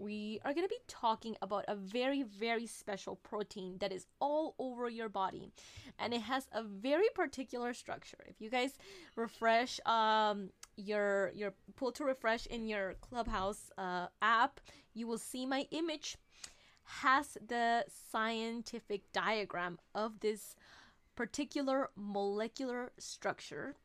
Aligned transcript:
we 0.00 0.40
are 0.44 0.54
going 0.54 0.64
to 0.64 0.68
be 0.68 0.80
talking 0.88 1.36
about 1.42 1.64
a 1.68 1.74
very, 1.76 2.22
very 2.22 2.66
special 2.66 3.16
protein 3.16 3.76
that 3.80 3.92
is 3.92 4.06
all 4.20 4.54
over 4.58 4.88
your 4.88 5.08
body. 5.08 5.52
And 5.98 6.14
it 6.14 6.22
has 6.22 6.48
a 6.52 6.62
very 6.62 7.08
particular 7.14 7.74
structure. 7.74 8.18
If 8.26 8.40
you 8.40 8.50
guys 8.50 8.78
refresh 9.16 9.78
um, 9.84 10.50
your, 10.76 11.30
your 11.34 11.52
pull 11.76 11.92
to 11.92 12.04
refresh 12.04 12.46
in 12.46 12.66
your 12.66 12.94
Clubhouse 12.94 13.70
uh, 13.76 14.06
app, 14.22 14.60
you 14.94 15.06
will 15.06 15.18
see 15.18 15.44
my 15.44 15.66
image 15.70 16.16
has 16.84 17.36
the 17.46 17.84
scientific 18.10 19.12
diagram 19.12 19.78
of 19.94 20.20
this 20.20 20.56
particular 21.14 21.90
molecular 21.94 22.90
structure 22.98 23.76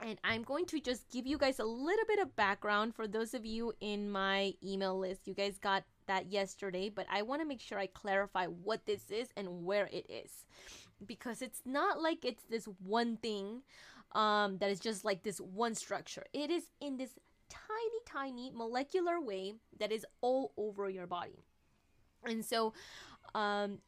and 0.00 0.18
I'm 0.22 0.42
going 0.42 0.66
to 0.66 0.80
just 0.80 1.10
give 1.10 1.26
you 1.26 1.38
guys 1.38 1.58
a 1.58 1.64
little 1.64 2.04
bit 2.06 2.20
of 2.20 2.36
background 2.36 2.94
for 2.94 3.08
those 3.08 3.34
of 3.34 3.44
you 3.44 3.72
in 3.80 4.10
my 4.10 4.54
email 4.64 4.98
list. 4.98 5.26
You 5.26 5.34
guys 5.34 5.58
got 5.58 5.84
that 6.06 6.30
yesterday, 6.30 6.88
but 6.88 7.06
I 7.10 7.22
want 7.22 7.42
to 7.42 7.48
make 7.48 7.60
sure 7.60 7.78
I 7.78 7.86
clarify 7.86 8.46
what 8.46 8.86
this 8.86 9.10
is 9.10 9.28
and 9.36 9.64
where 9.64 9.86
it 9.86 10.06
is. 10.08 10.44
Because 11.04 11.42
it's 11.42 11.62
not 11.64 12.00
like 12.00 12.24
it's 12.24 12.44
this 12.44 12.66
one 12.84 13.16
thing 13.16 13.62
um, 14.12 14.58
that 14.58 14.70
is 14.70 14.80
just 14.80 15.04
like 15.04 15.22
this 15.22 15.40
one 15.40 15.74
structure. 15.74 16.24
It 16.32 16.50
is 16.50 16.64
in 16.80 16.96
this 16.96 17.10
tiny, 17.48 18.00
tiny 18.06 18.50
molecular 18.54 19.20
way 19.20 19.54
that 19.78 19.92
is 19.92 20.06
all 20.20 20.52
over 20.56 20.88
your 20.88 21.06
body. 21.06 21.44
And 22.24 22.44
so, 22.44 22.72
um, 23.34 23.78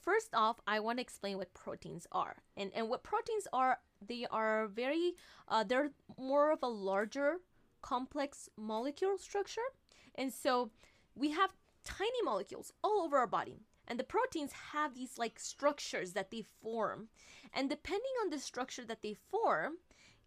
first 0.00 0.34
off, 0.34 0.60
I 0.66 0.80
want 0.80 0.98
to 0.98 1.02
explain 1.02 1.38
what 1.38 1.52
proteins 1.54 2.06
are. 2.12 2.36
And, 2.56 2.70
and 2.74 2.88
what 2.88 3.02
proteins 3.02 3.46
are 3.52 3.78
they 4.06 4.26
are 4.30 4.66
very 4.68 5.14
uh, 5.48 5.64
they're 5.64 5.90
more 6.18 6.52
of 6.52 6.62
a 6.62 6.68
larger 6.68 7.36
complex 7.82 8.48
molecule 8.56 9.18
structure. 9.18 9.68
And 10.14 10.32
so 10.32 10.70
we 11.14 11.30
have 11.30 11.50
tiny 11.84 12.22
molecules 12.22 12.72
all 12.82 13.02
over 13.02 13.18
our 13.18 13.26
body. 13.26 13.56
And 13.86 13.98
the 13.98 14.04
proteins 14.04 14.52
have 14.72 14.94
these 14.94 15.16
like 15.16 15.38
structures 15.38 16.12
that 16.12 16.30
they 16.30 16.42
form. 16.42 17.08
And 17.54 17.70
depending 17.70 18.12
on 18.22 18.30
the 18.30 18.38
structure 18.38 18.84
that 18.84 19.02
they 19.02 19.14
form 19.14 19.78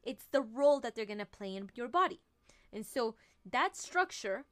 it's 0.03 0.25
the 0.25 0.41
role 0.41 0.79
that 0.79 0.95
they're 0.95 1.05
going 1.05 1.19
to 1.19 1.25
play 1.25 1.55
in 1.55 1.69
your 1.75 1.87
body. 1.87 2.19
And 2.73 2.85
so 2.85 3.15
that 3.49 3.75
structure 3.75 4.45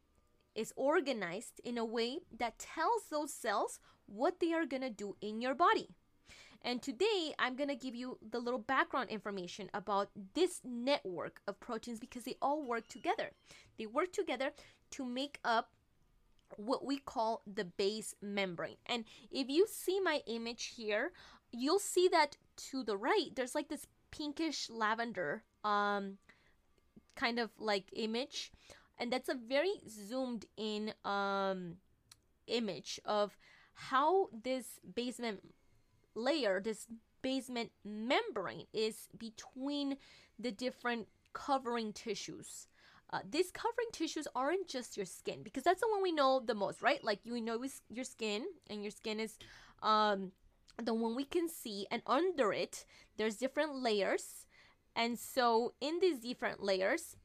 is 0.55 0.73
organized 0.75 1.61
in 1.63 1.77
a 1.77 1.85
way 1.85 2.19
that 2.37 2.59
tells 2.59 3.03
those 3.09 3.33
cells 3.33 3.79
what 4.05 4.39
they 4.39 4.53
are 4.53 4.65
going 4.65 4.81
to 4.81 4.89
do 4.89 5.15
in 5.21 5.41
your 5.41 5.55
body 5.55 5.89
and 6.61 6.81
today 6.81 7.33
I'm 7.39 7.55
going 7.55 7.69
to 7.69 7.75
give 7.75 7.95
you 7.95 8.17
the 8.31 8.39
little 8.39 8.59
background 8.59 9.09
information 9.09 9.69
about 9.73 10.09
this 10.33 10.61
network 10.63 11.41
of 11.47 11.59
proteins 11.59 11.99
because 11.99 12.23
they 12.23 12.35
all 12.41 12.63
work 12.63 12.87
together. 12.87 13.31
They 13.77 13.85
work 13.85 14.11
together 14.11 14.51
to 14.91 15.05
make 15.05 15.39
up 15.43 15.71
what 16.57 16.85
we 16.85 16.97
call 16.97 17.41
the 17.51 17.63
base 17.65 18.15
membrane. 18.21 18.77
And 18.85 19.05
if 19.31 19.49
you 19.49 19.67
see 19.69 19.99
my 19.99 20.21
image 20.27 20.73
here, 20.75 21.11
you'll 21.51 21.79
see 21.79 22.07
that 22.09 22.37
to 22.71 22.83
the 22.83 22.97
right, 22.97 23.29
there's 23.35 23.55
like 23.55 23.69
this 23.69 23.87
pinkish 24.11 24.69
lavender 24.69 25.43
um, 25.63 26.17
kind 27.15 27.39
of 27.39 27.51
like 27.57 27.85
image. 27.93 28.51
And 28.97 29.13
that's 29.13 29.29
a 29.29 29.35
very 29.35 29.73
zoomed 29.87 30.45
in 30.57 30.93
um, 31.05 31.75
image 32.47 32.99
of 33.05 33.37
how 33.73 34.27
this 34.43 34.79
basement 34.93 35.39
layer, 36.15 36.61
this 36.61 36.87
basement 37.21 37.71
membrane, 37.83 38.65
is 38.73 39.07
between 39.17 39.97
the 40.37 40.51
different 40.51 41.07
covering 41.33 41.93
tissues. 41.93 42.67
Uh, 43.11 43.19
these 43.29 43.51
covering 43.51 43.87
tissues 43.91 44.27
aren't 44.35 44.67
just 44.67 44.95
your 44.95 45.05
skin 45.05 45.41
because 45.43 45.63
that's 45.63 45.81
the 45.81 45.87
one 45.89 46.01
we 46.01 46.11
know 46.11 46.41
the 46.45 46.53
most, 46.53 46.81
right? 46.81 47.03
Like 47.03 47.19
you 47.23 47.41
know 47.41 47.63
is 47.63 47.81
your 47.89 48.05
skin, 48.05 48.45
and 48.69 48.83
your 48.83 48.91
skin 48.91 49.19
is 49.19 49.37
um, 49.81 50.31
the 50.81 50.93
one 50.93 51.15
we 51.15 51.25
can 51.25 51.49
see, 51.49 51.87
and 51.89 52.01
under 52.05 52.53
it, 52.53 52.85
there's 53.17 53.37
different 53.37 53.75
layers. 53.75 54.45
And 54.95 55.17
so, 55.17 55.73
in 55.81 55.99
these 55.99 56.19
different 56.19 56.61
layers, 56.61 57.15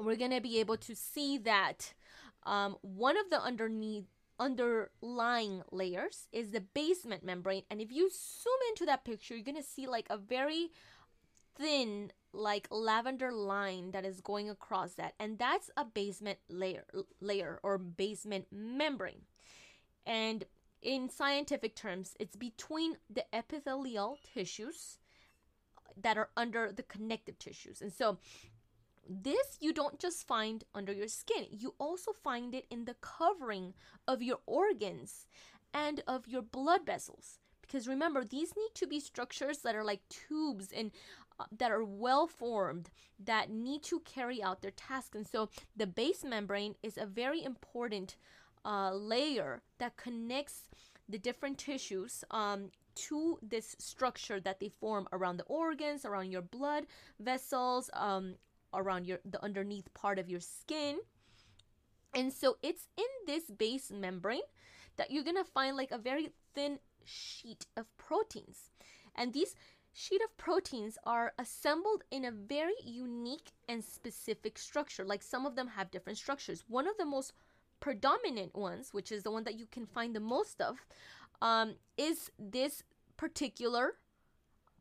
we're 0.00 0.16
gonna 0.16 0.40
be 0.40 0.60
able 0.60 0.78
to 0.78 0.94
see 0.94 1.36
that 1.38 1.92
um, 2.44 2.76
one 2.80 3.16
of 3.16 3.28
the 3.30 3.40
underneath 3.40 4.06
underlying 4.38 5.62
layers 5.70 6.26
is 6.32 6.50
the 6.50 6.60
basement 6.60 7.24
membrane. 7.24 7.62
And 7.70 7.80
if 7.80 7.92
you 7.92 8.10
zoom 8.10 8.54
into 8.70 8.86
that 8.86 9.04
picture, 9.04 9.34
you're 9.34 9.44
going 9.44 9.56
to 9.56 9.62
see 9.62 9.86
like 9.86 10.06
a 10.10 10.16
very 10.16 10.70
thin, 11.56 12.12
like 12.32 12.68
lavender 12.70 13.32
line 13.32 13.90
that 13.92 14.04
is 14.04 14.20
going 14.20 14.48
across 14.48 14.94
that. 14.94 15.14
And 15.18 15.38
that's 15.38 15.70
a 15.76 15.84
basement 15.84 16.38
layer, 16.48 16.84
layer 17.20 17.60
or 17.62 17.78
basement 17.78 18.46
membrane. 18.50 19.22
And 20.06 20.44
in 20.82 21.08
scientific 21.08 21.76
terms, 21.76 22.16
it's 22.18 22.36
between 22.36 22.96
the 23.08 23.24
epithelial 23.32 24.18
tissues 24.34 24.98
that 26.00 26.16
are 26.16 26.30
under 26.36 26.72
the 26.72 26.82
connective 26.82 27.38
tissues. 27.38 27.80
And 27.80 27.92
so 27.92 28.18
this 29.08 29.58
you 29.60 29.72
don't 29.72 29.98
just 29.98 30.26
find 30.26 30.64
under 30.74 30.92
your 30.92 31.08
skin, 31.08 31.46
you 31.50 31.74
also 31.78 32.12
find 32.12 32.54
it 32.54 32.66
in 32.70 32.84
the 32.84 32.96
covering 33.00 33.74
of 34.06 34.22
your 34.22 34.38
organs 34.46 35.26
and 35.74 36.02
of 36.06 36.28
your 36.28 36.42
blood 36.42 36.86
vessels. 36.86 37.38
Because 37.62 37.88
remember, 37.88 38.24
these 38.24 38.54
need 38.56 38.74
to 38.74 38.86
be 38.86 39.00
structures 39.00 39.58
that 39.58 39.74
are 39.74 39.84
like 39.84 40.00
tubes 40.08 40.68
and 40.76 40.90
uh, 41.40 41.44
that 41.56 41.72
are 41.72 41.84
well 41.84 42.26
formed 42.26 42.90
that 43.18 43.50
need 43.50 43.82
to 43.84 44.00
carry 44.00 44.42
out 44.42 44.60
their 44.60 44.72
task. 44.72 45.14
And 45.14 45.26
so 45.26 45.48
the 45.74 45.86
base 45.86 46.22
membrane 46.24 46.74
is 46.82 46.98
a 46.98 47.06
very 47.06 47.42
important 47.42 48.16
uh, 48.64 48.92
layer 48.92 49.62
that 49.78 49.96
connects 49.96 50.68
the 51.08 51.18
different 51.18 51.58
tissues 51.58 52.24
um, 52.30 52.70
to 52.94 53.38
this 53.42 53.74
structure 53.78 54.40
that 54.40 54.60
they 54.60 54.68
form 54.68 55.08
around 55.12 55.38
the 55.38 55.44
organs, 55.44 56.04
around 56.04 56.30
your 56.30 56.42
blood 56.42 56.86
vessels, 57.18 57.90
um, 57.94 58.34
around 58.74 59.06
your 59.06 59.20
the 59.24 59.42
underneath 59.42 59.92
part 59.94 60.18
of 60.18 60.28
your 60.28 60.40
skin. 60.40 60.98
And 62.14 62.32
so 62.32 62.56
it's 62.62 62.88
in 62.96 63.04
this 63.26 63.50
base 63.50 63.90
membrane 63.90 64.42
that 64.96 65.10
you're 65.10 65.24
going 65.24 65.36
to 65.36 65.44
find 65.44 65.76
like 65.76 65.90
a 65.90 65.98
very 65.98 66.30
thin 66.54 66.78
sheet 67.04 67.66
of 67.76 67.86
proteins. 67.96 68.70
And 69.14 69.32
these 69.32 69.54
sheet 69.92 70.22
of 70.22 70.36
proteins 70.36 70.98
are 71.04 71.32
assembled 71.38 72.04
in 72.10 72.24
a 72.24 72.30
very 72.30 72.74
unique 72.84 73.52
and 73.68 73.82
specific 73.82 74.58
structure. 74.58 75.04
Like 75.04 75.22
some 75.22 75.46
of 75.46 75.56
them 75.56 75.68
have 75.68 75.90
different 75.90 76.18
structures. 76.18 76.64
One 76.68 76.86
of 76.86 76.96
the 76.98 77.06
most 77.06 77.32
predominant 77.80 78.54
ones, 78.54 78.92
which 78.92 79.10
is 79.10 79.22
the 79.22 79.30
one 79.30 79.44
that 79.44 79.58
you 79.58 79.66
can 79.66 79.86
find 79.86 80.14
the 80.14 80.20
most 80.20 80.60
of, 80.60 80.84
um, 81.40 81.74
is 81.96 82.30
this 82.38 82.82
particular 83.16 83.94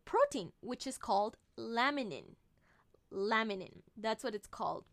protein, 0.06 0.52
which 0.62 0.86
is 0.86 0.98
called 0.98 1.38
laminin 1.58 2.36
laminin. 3.14 3.82
That's 3.98 4.24
what 4.24 4.36
it's 4.36 4.48
called. 4.48 4.86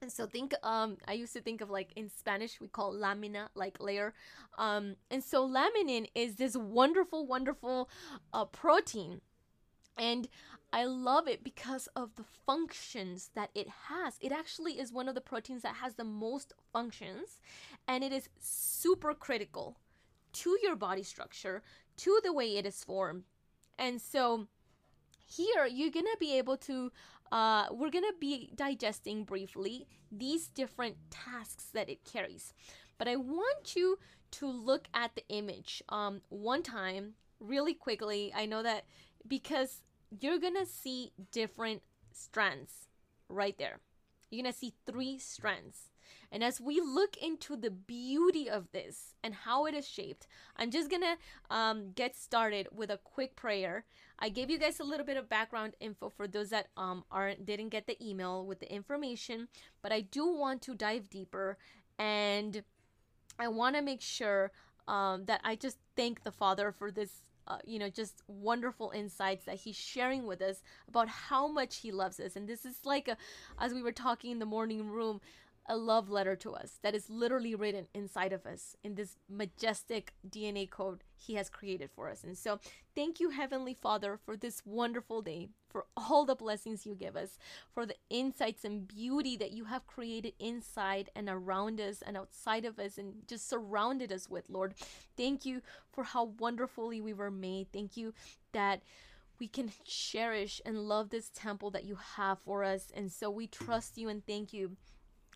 And 0.00 0.12
so 0.12 0.26
think 0.26 0.54
um 0.62 0.96
I 1.06 1.14
used 1.14 1.32
to 1.32 1.40
think 1.40 1.60
of 1.60 1.70
like 1.70 1.92
in 1.96 2.08
Spanish 2.08 2.60
we 2.60 2.68
call 2.68 2.92
lamina 2.92 3.50
like 3.54 3.80
layer. 3.80 4.14
Um 4.56 4.96
and 5.10 5.22
so 5.24 5.48
laminin 5.48 6.08
is 6.14 6.36
this 6.36 6.56
wonderful 6.56 7.26
wonderful 7.26 7.90
uh 8.32 8.44
protein 8.44 9.20
and 9.96 10.28
I 10.72 10.84
love 10.84 11.26
it 11.26 11.42
because 11.42 11.88
of 11.96 12.14
the 12.16 12.24
functions 12.46 13.30
that 13.34 13.50
it 13.54 13.68
has. 13.88 14.18
It 14.20 14.32
actually 14.32 14.78
is 14.78 14.92
one 14.92 15.08
of 15.08 15.14
the 15.14 15.20
proteins 15.20 15.62
that 15.62 15.76
has 15.76 15.94
the 15.94 16.04
most 16.04 16.52
functions 16.72 17.40
and 17.88 18.04
it 18.04 18.12
is 18.12 18.28
super 18.38 19.14
critical 19.14 19.78
to 20.34 20.58
your 20.62 20.76
body 20.76 21.02
structure, 21.02 21.62
to 21.96 22.20
the 22.22 22.32
way 22.32 22.56
it 22.56 22.66
is 22.66 22.84
formed. 22.84 23.24
And 23.78 24.00
so 24.00 24.46
here 25.26 25.66
you're 25.66 25.90
gonna 25.90 26.08
be 26.20 26.36
able 26.38 26.56
to 26.58 26.92
uh, 27.32 27.66
we're 27.70 27.90
gonna 27.90 28.06
be 28.20 28.50
digesting 28.54 29.24
briefly 29.24 29.86
these 30.10 30.48
different 30.48 30.96
tasks 31.10 31.66
that 31.74 31.88
it 31.88 32.04
carries. 32.04 32.52
But 32.96 33.08
i 33.08 33.16
want 33.16 33.76
you 33.76 33.98
to 34.30 34.46
look 34.46 34.88
at 34.92 35.14
the 35.14 35.26
image 35.28 35.82
um, 35.88 36.20
one 36.28 36.62
time 36.62 37.14
really 37.40 37.74
quickly. 37.74 38.32
I 38.34 38.46
know 38.46 38.62
that 38.62 38.84
because 39.26 39.82
you're 40.20 40.38
gonna 40.38 40.66
see 40.66 41.12
different 41.32 41.82
strands 42.12 42.88
right 43.28 43.56
there. 43.58 43.80
You're 44.30 44.42
gonna 44.42 44.52
see 44.52 44.74
three 44.86 45.18
strands. 45.18 45.90
And 46.30 46.44
as 46.44 46.60
we 46.60 46.80
look 46.80 47.16
into 47.16 47.56
the 47.56 47.70
beauty 47.70 48.50
of 48.50 48.70
this 48.72 49.14
and 49.22 49.34
how 49.34 49.66
it 49.66 49.74
is 49.74 49.88
shaped, 49.88 50.26
I'm 50.56 50.70
just 50.70 50.90
gonna 50.90 51.16
um, 51.50 51.92
get 51.94 52.16
started 52.16 52.68
with 52.72 52.90
a 52.90 52.98
quick 52.98 53.36
prayer. 53.36 53.84
I 54.18 54.28
gave 54.28 54.50
you 54.50 54.58
guys 54.58 54.80
a 54.80 54.84
little 54.84 55.06
bit 55.06 55.16
of 55.16 55.28
background 55.28 55.74
info 55.80 56.08
for 56.08 56.26
those 56.26 56.50
that 56.50 56.68
um 56.76 57.04
aren't 57.10 57.46
didn't 57.46 57.68
get 57.68 57.86
the 57.86 57.96
email 58.04 58.44
with 58.44 58.60
the 58.60 58.72
information, 58.72 59.48
but 59.82 59.92
I 59.92 60.00
do 60.00 60.26
want 60.26 60.62
to 60.62 60.74
dive 60.74 61.08
deeper 61.08 61.56
and 61.98 62.62
I 63.38 63.48
want 63.48 63.76
to 63.76 63.82
make 63.82 64.00
sure 64.00 64.50
um, 64.88 65.26
that 65.26 65.40
I 65.44 65.54
just 65.54 65.78
thank 65.96 66.24
the 66.24 66.32
Father 66.32 66.72
for 66.72 66.90
this 66.90 67.22
uh, 67.48 67.56
you 67.64 67.78
know, 67.78 67.88
just 67.88 68.22
wonderful 68.28 68.92
insights 68.94 69.46
that 69.46 69.56
he's 69.56 69.74
sharing 69.74 70.26
with 70.26 70.42
us 70.42 70.62
about 70.86 71.08
how 71.08 71.48
much 71.48 71.78
he 71.78 71.90
loves 71.90 72.20
us. 72.20 72.36
And 72.36 72.46
this 72.46 72.66
is 72.66 72.76
like, 72.84 73.08
a, 73.08 73.16
as 73.58 73.72
we 73.72 73.82
were 73.82 73.92
talking 73.92 74.30
in 74.30 74.38
the 74.38 74.46
morning 74.46 74.86
room, 74.86 75.20
a 75.68 75.76
love 75.76 76.08
letter 76.08 76.34
to 76.36 76.52
us 76.54 76.78
that 76.82 76.94
is 76.94 77.10
literally 77.10 77.54
written 77.54 77.86
inside 77.94 78.32
of 78.32 78.46
us 78.46 78.76
in 78.82 78.94
this 78.94 79.16
majestic 79.28 80.14
DNA 80.28 80.68
code 80.68 81.04
He 81.16 81.34
has 81.34 81.50
created 81.50 81.90
for 81.94 82.08
us. 82.08 82.24
And 82.24 82.36
so, 82.36 82.58
thank 82.94 83.20
you, 83.20 83.30
Heavenly 83.30 83.74
Father, 83.74 84.18
for 84.24 84.36
this 84.36 84.62
wonderful 84.64 85.22
day, 85.22 85.48
for 85.68 85.86
all 85.96 86.24
the 86.24 86.34
blessings 86.34 86.86
you 86.86 86.94
give 86.94 87.16
us, 87.16 87.38
for 87.72 87.84
the 87.84 87.96
insights 88.10 88.64
and 88.64 88.88
beauty 88.88 89.36
that 89.36 89.52
you 89.52 89.64
have 89.64 89.86
created 89.86 90.32
inside 90.38 91.10
and 91.14 91.28
around 91.28 91.80
us 91.80 92.02
and 92.02 92.16
outside 92.16 92.64
of 92.64 92.78
us 92.78 92.96
and 92.98 93.14
just 93.26 93.48
surrounded 93.48 94.10
us 94.10 94.28
with, 94.28 94.48
Lord. 94.48 94.74
Thank 95.16 95.44
you 95.44 95.62
for 95.92 96.04
how 96.04 96.32
wonderfully 96.38 97.00
we 97.00 97.12
were 97.12 97.30
made. 97.30 97.68
Thank 97.72 97.96
you 97.96 98.14
that 98.52 98.82
we 99.38 99.46
can 99.46 99.70
cherish 99.84 100.60
and 100.66 100.88
love 100.88 101.10
this 101.10 101.30
temple 101.34 101.70
that 101.70 101.84
you 101.84 101.96
have 102.16 102.38
for 102.44 102.64
us. 102.64 102.90
And 102.94 103.12
so 103.12 103.30
we 103.30 103.46
trust 103.46 103.96
you 103.98 104.08
and 104.08 104.26
thank 104.26 104.52
you 104.52 104.76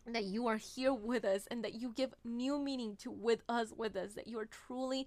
that 0.06 0.25
you 0.25 0.46
are 0.46 0.56
here 0.56 0.93
with 0.93 1.25
us 1.25 1.46
and 1.50 1.64
that 1.64 1.75
you 1.75 1.93
give 1.94 2.14
new 2.25 2.58
meaning 2.58 2.96
to 2.96 3.10
with 3.10 3.43
us 3.49 3.72
with 3.76 3.96
us 3.96 4.14
that 4.14 4.26
you 4.26 4.38
are 4.38 4.46
truly 4.46 5.06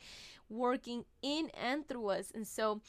working 0.50 1.04
in 1.22 1.50
and 1.62 1.88
through 1.88 2.08
us 2.08 2.32
and 2.34 2.48
so 2.48 2.82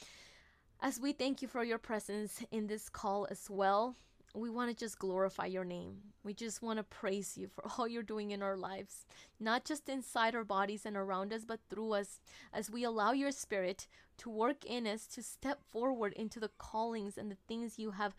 as 0.81 0.99
we 0.99 1.11
thank 1.11 1.41
you 1.41 1.47
for 1.47 1.63
your 1.63 1.77
presence 1.77 2.43
in 2.51 2.67
this 2.67 2.87
call 2.89 3.27
as 3.29 3.49
well 3.49 3.95
we 4.37 4.49
want 4.49 4.69
to 4.69 4.75
just 4.75 4.99
glorify 4.99 5.45
your 5.45 5.65
name. 5.65 5.97
We 6.23 6.33
just 6.33 6.61
want 6.61 6.77
to 6.77 6.83
praise 6.83 7.37
you 7.37 7.47
for 7.47 7.63
all 7.77 7.87
you're 7.87 8.03
doing 8.03 8.31
in 8.31 8.43
our 8.43 8.55
lives, 8.55 9.05
not 9.39 9.65
just 9.65 9.89
inside 9.89 10.35
our 10.35 10.43
bodies 10.43 10.85
and 10.85 10.95
around 10.95 11.33
us, 11.33 11.43
but 11.45 11.59
through 11.69 11.93
us 11.93 12.19
as 12.53 12.69
we 12.69 12.83
allow 12.83 13.11
your 13.11 13.31
spirit 13.31 13.87
to 14.17 14.29
work 14.29 14.65
in 14.65 14.85
us 14.85 15.07
to 15.07 15.23
step 15.23 15.63
forward 15.63 16.13
into 16.13 16.39
the 16.39 16.51
callings 16.57 17.17
and 17.17 17.31
the 17.31 17.37
things 17.47 17.79
you 17.79 17.91
have 17.91 18.15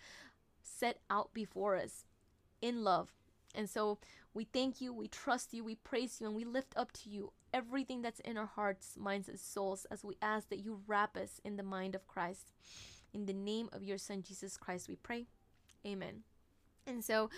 set 0.62 0.98
out 1.08 1.32
before 1.32 1.76
us 1.76 2.04
in 2.60 2.82
love. 2.82 3.17
And 3.54 3.68
so 3.68 3.98
we 4.34 4.44
thank 4.44 4.80
you, 4.80 4.92
we 4.92 5.08
trust 5.08 5.52
you, 5.52 5.64
we 5.64 5.74
praise 5.74 6.20
you, 6.20 6.26
and 6.26 6.36
we 6.36 6.44
lift 6.44 6.74
up 6.76 6.92
to 6.92 7.10
you 7.10 7.32
everything 7.52 8.02
that's 8.02 8.20
in 8.20 8.36
our 8.36 8.46
hearts, 8.46 8.96
minds, 8.98 9.28
and 9.28 9.40
souls 9.40 9.86
as 9.90 10.04
we 10.04 10.16
ask 10.20 10.48
that 10.50 10.58
you 10.64 10.80
wrap 10.86 11.16
us 11.16 11.40
in 11.44 11.56
the 11.56 11.62
mind 11.62 11.94
of 11.94 12.06
Christ. 12.06 12.52
In 13.14 13.26
the 13.26 13.32
name 13.32 13.68
of 13.72 13.82
your 13.82 13.98
Son, 13.98 14.22
Jesus 14.22 14.56
Christ, 14.56 14.88
we 14.88 14.96
pray. 14.96 15.26
Amen. 15.86 16.22
And 16.86 17.04
so 17.04 17.30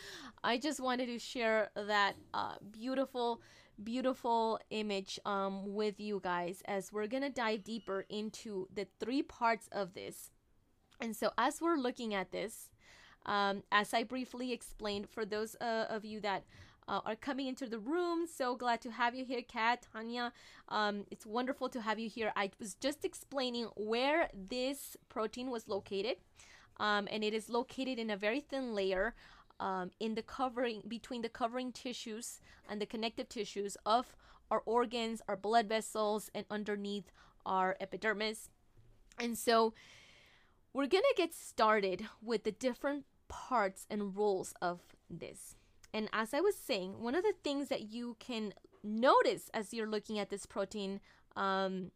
I 0.44 0.58
just 0.58 0.80
wanted 0.80 1.06
to 1.06 1.18
share 1.18 1.70
that 1.74 2.14
uh, 2.34 2.54
beautiful, 2.70 3.42
beautiful 3.82 4.60
image 4.70 5.18
um, 5.24 5.74
with 5.74 5.98
you 5.98 6.20
guys 6.22 6.62
as 6.66 6.92
we're 6.92 7.06
going 7.06 7.22
to 7.22 7.30
dive 7.30 7.64
deeper 7.64 8.06
into 8.08 8.68
the 8.72 8.86
three 9.00 9.22
parts 9.22 9.68
of 9.72 9.94
this. 9.94 10.30
And 11.00 11.16
so 11.16 11.30
as 11.38 11.60
we're 11.60 11.76
looking 11.78 12.14
at 12.14 12.30
this, 12.30 12.70
um, 13.26 13.62
as 13.70 13.94
I 13.94 14.04
briefly 14.04 14.52
explained, 14.52 15.08
for 15.08 15.24
those 15.24 15.56
uh, 15.60 15.86
of 15.88 16.04
you 16.04 16.20
that 16.20 16.44
uh, 16.88 17.00
are 17.06 17.16
coming 17.16 17.46
into 17.46 17.66
the 17.66 17.78
room. 17.78 18.26
So 18.26 18.56
glad 18.56 18.80
to 18.82 18.90
have 18.90 19.14
you 19.14 19.24
here, 19.24 19.42
Kat, 19.46 19.86
Tanya. 19.92 20.32
Um, 20.68 21.04
it's 21.10 21.24
wonderful 21.24 21.68
to 21.68 21.80
have 21.80 21.98
you 21.98 22.08
here. 22.08 22.32
I 22.34 22.50
was 22.58 22.74
just 22.74 23.04
explaining 23.04 23.68
where 23.76 24.28
this 24.34 24.96
protein 25.08 25.50
was 25.50 25.68
located 25.68 26.16
um, 26.80 27.06
and 27.10 27.22
it 27.22 27.34
is 27.34 27.48
located 27.48 27.98
in 27.98 28.10
a 28.10 28.16
very 28.16 28.40
thin 28.40 28.74
layer 28.74 29.14
um, 29.60 29.90
in 30.00 30.14
the 30.14 30.22
covering 30.22 30.82
between 30.88 31.22
the 31.22 31.28
covering 31.28 31.70
tissues 31.70 32.40
and 32.68 32.80
the 32.80 32.86
connective 32.86 33.28
tissues 33.28 33.76
of 33.84 34.16
our 34.50 34.62
organs, 34.66 35.22
our 35.28 35.36
blood 35.36 35.68
vessels, 35.68 36.30
and 36.34 36.44
underneath 36.50 37.12
our 37.46 37.76
epidermis. 37.80 38.48
And 39.18 39.38
so 39.38 39.74
we're 40.72 40.86
gonna 40.86 41.04
get 41.16 41.34
started 41.34 42.06
with 42.22 42.44
the 42.44 42.52
different 42.52 43.04
parts 43.30 43.86
and 43.88 44.14
roles 44.14 44.52
of 44.60 44.80
this. 45.08 45.56
And 45.94 46.08
as 46.12 46.34
I 46.34 46.40
was 46.40 46.56
saying, 46.56 47.00
one 47.00 47.14
of 47.14 47.22
the 47.22 47.32
things 47.42 47.68
that 47.68 47.90
you 47.90 48.16
can 48.20 48.52
notice 48.84 49.50
as 49.54 49.72
you're 49.72 49.88
looking 49.88 50.18
at 50.18 50.30
this 50.30 50.44
protein 50.46 51.00
um, 51.36 51.90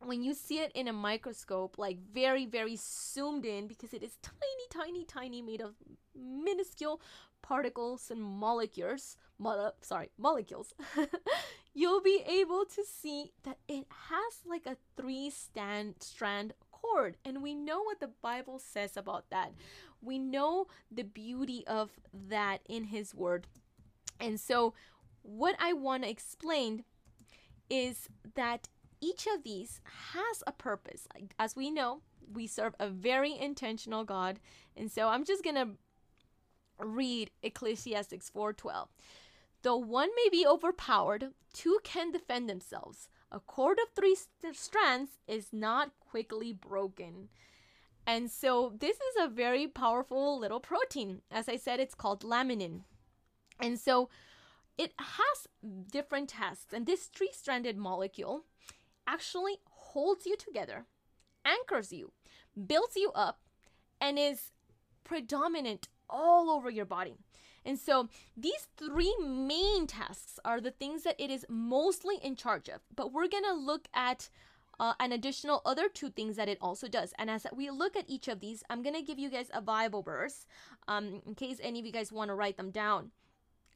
when 0.00 0.22
you 0.22 0.34
see 0.34 0.58
it 0.58 0.72
in 0.74 0.88
a 0.88 0.92
microscope, 0.92 1.76
like 1.78 1.98
very, 2.12 2.46
very 2.46 2.76
zoomed 2.76 3.44
in, 3.44 3.66
because 3.66 3.94
it 3.94 4.02
is 4.02 4.16
tiny, 4.22 4.66
tiny, 4.70 5.04
tiny, 5.04 5.42
made 5.42 5.60
of 5.60 5.74
minuscule 6.14 7.00
particles 7.42 8.10
and 8.10 8.22
molecules, 8.22 9.16
mo- 9.38 9.72
sorry, 9.80 10.10
molecules, 10.18 10.72
you'll 11.74 12.02
be 12.02 12.22
able 12.26 12.64
to 12.64 12.82
see 12.84 13.32
that 13.44 13.58
it 13.68 13.86
has 14.08 14.32
like 14.46 14.66
a 14.66 14.76
three 14.96 15.30
stand 15.30 15.94
strand 16.00 16.54
cord. 16.70 17.16
And 17.24 17.42
we 17.42 17.54
know 17.54 17.82
what 17.82 18.00
the 18.00 18.10
Bible 18.22 18.58
says 18.58 18.96
about 18.96 19.30
that. 19.30 19.52
We 20.04 20.18
know 20.18 20.66
the 20.90 21.04
beauty 21.04 21.64
of 21.66 21.90
that 22.12 22.60
in 22.68 22.84
His 22.84 23.14
Word. 23.14 23.46
And 24.20 24.38
so, 24.38 24.74
what 25.22 25.56
I 25.58 25.72
want 25.72 26.02
to 26.02 26.10
explain 26.10 26.84
is 27.70 28.08
that 28.34 28.68
each 29.00 29.26
of 29.26 29.42
these 29.42 29.80
has 30.12 30.42
a 30.46 30.52
purpose. 30.52 31.06
As 31.38 31.56
we 31.56 31.70
know, 31.70 32.00
we 32.32 32.46
serve 32.46 32.74
a 32.78 32.88
very 32.88 33.36
intentional 33.38 34.04
God. 34.04 34.40
And 34.76 34.90
so 34.90 35.08
I'm 35.08 35.24
just 35.24 35.44
going 35.44 35.56
to 35.56 35.68
read 36.78 37.30
Ecclesiastes 37.42 38.30
4:12. 38.30 38.88
Though 39.62 39.76
one 39.76 40.10
may 40.16 40.28
be 40.30 40.46
overpowered, 40.46 41.32
two 41.52 41.78
can 41.84 42.10
defend 42.10 42.48
themselves. 42.48 43.08
A 43.30 43.40
cord 43.40 43.78
of 43.78 43.90
three 43.94 44.14
st- 44.14 44.54
strands 44.54 45.18
is 45.26 45.52
not 45.52 45.98
quickly 46.00 46.52
broken. 46.52 47.28
And 48.06 48.30
so 48.30 48.74
this 48.78 48.96
is 48.96 49.16
a 49.18 49.28
very 49.28 49.66
powerful 49.66 50.38
little 50.38 50.60
protein. 50.60 51.22
As 51.30 51.48
I 51.48 51.56
said, 51.56 51.80
it's 51.80 51.94
called 51.94 52.22
laminin. 52.22 52.82
And 53.60 53.78
so 53.78 54.10
it 54.76 54.92
has 54.98 55.48
different 55.90 56.28
tasks. 56.30 56.72
And 56.72 56.86
this 56.86 57.06
three 57.06 57.30
stranded 57.32 57.76
molecule 57.76 58.44
actually 59.06 59.58
holds 59.70 60.26
you 60.26 60.36
together, 60.36 60.86
anchors 61.44 61.92
you, 61.92 62.12
builds 62.66 62.96
you 62.96 63.10
up, 63.14 63.40
and 64.00 64.18
is 64.18 64.50
predominant 65.04 65.88
all 66.08 66.50
over 66.50 66.68
your 66.70 66.84
body. 66.84 67.16
And 67.64 67.78
so 67.78 68.08
these 68.36 68.68
three 68.76 69.14
main 69.22 69.86
tasks 69.86 70.38
are 70.44 70.60
the 70.60 70.70
things 70.70 71.02
that 71.04 71.18
it 71.18 71.30
is 71.30 71.46
mostly 71.48 72.16
in 72.22 72.36
charge 72.36 72.68
of. 72.68 72.80
But 72.94 73.12
we're 73.12 73.28
going 73.28 73.44
to 73.44 73.54
look 73.54 73.88
at 73.94 74.28
uh, 74.78 74.94
an 75.00 75.12
additional 75.12 75.62
other 75.64 75.88
two 75.88 76.10
things 76.10 76.36
that 76.36 76.48
it 76.48 76.58
also 76.60 76.88
does. 76.88 77.12
And 77.18 77.30
as 77.30 77.46
we 77.54 77.70
look 77.70 77.96
at 77.96 78.08
each 78.08 78.28
of 78.28 78.40
these, 78.40 78.62
I'm 78.68 78.82
going 78.82 78.94
to 78.94 79.02
give 79.02 79.18
you 79.18 79.30
guys 79.30 79.50
a 79.52 79.60
Bible 79.60 80.02
verse 80.02 80.46
um, 80.88 81.22
in 81.26 81.34
case 81.34 81.58
any 81.62 81.80
of 81.80 81.86
you 81.86 81.92
guys 81.92 82.12
want 82.12 82.28
to 82.28 82.34
write 82.34 82.56
them 82.56 82.70
down 82.70 83.10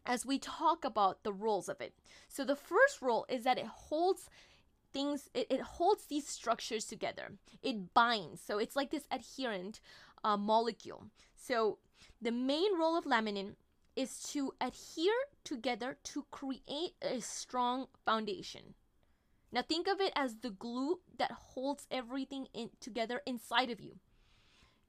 as 0.07 0.25
we 0.25 0.39
talk 0.39 0.85
about 0.85 1.23
the 1.23 1.33
roles 1.33 1.69
of 1.69 1.81
it. 1.81 1.95
So 2.29 2.45
the 2.45 2.57
first 2.57 3.03
role 3.03 3.27
is 3.29 3.45
that 3.45 3.59
it 3.59 3.67
holds 3.67 4.29
things 4.93 5.29
it, 5.35 5.47
it 5.51 5.61
holds 5.61 6.07
these 6.07 6.27
structures 6.27 6.87
together 6.87 7.33
it 7.63 7.93
binds 7.95 8.41
so 8.41 8.59
it's 8.59 8.77
like 8.77 8.91
this 8.91 9.07
adherent 9.11 9.81
uh, 10.25 10.37
molecule 10.37 11.05
so 11.37 11.79
the 12.21 12.33
main 12.33 12.79
role 12.79 12.97
of 12.97 13.05
laminin 13.05 13.55
is 13.97 14.23
to 14.23 14.53
adhere 14.61 15.13
together 15.45 15.99
to 16.05 16.25
create 16.31 16.95
a 17.03 17.21
strong 17.21 17.87
foundation 18.05 18.75
now 19.53 19.63
think 19.63 19.87
of 19.87 20.01
it 20.01 20.13
as 20.15 20.37
the 20.37 20.51
glue 20.51 21.01
that 21.19 21.33
holds 21.33 21.87
everything 21.91 22.47
in 22.55 22.71
together 22.81 23.23
inside 23.27 23.71
of 23.71 23.81
you 23.81 23.99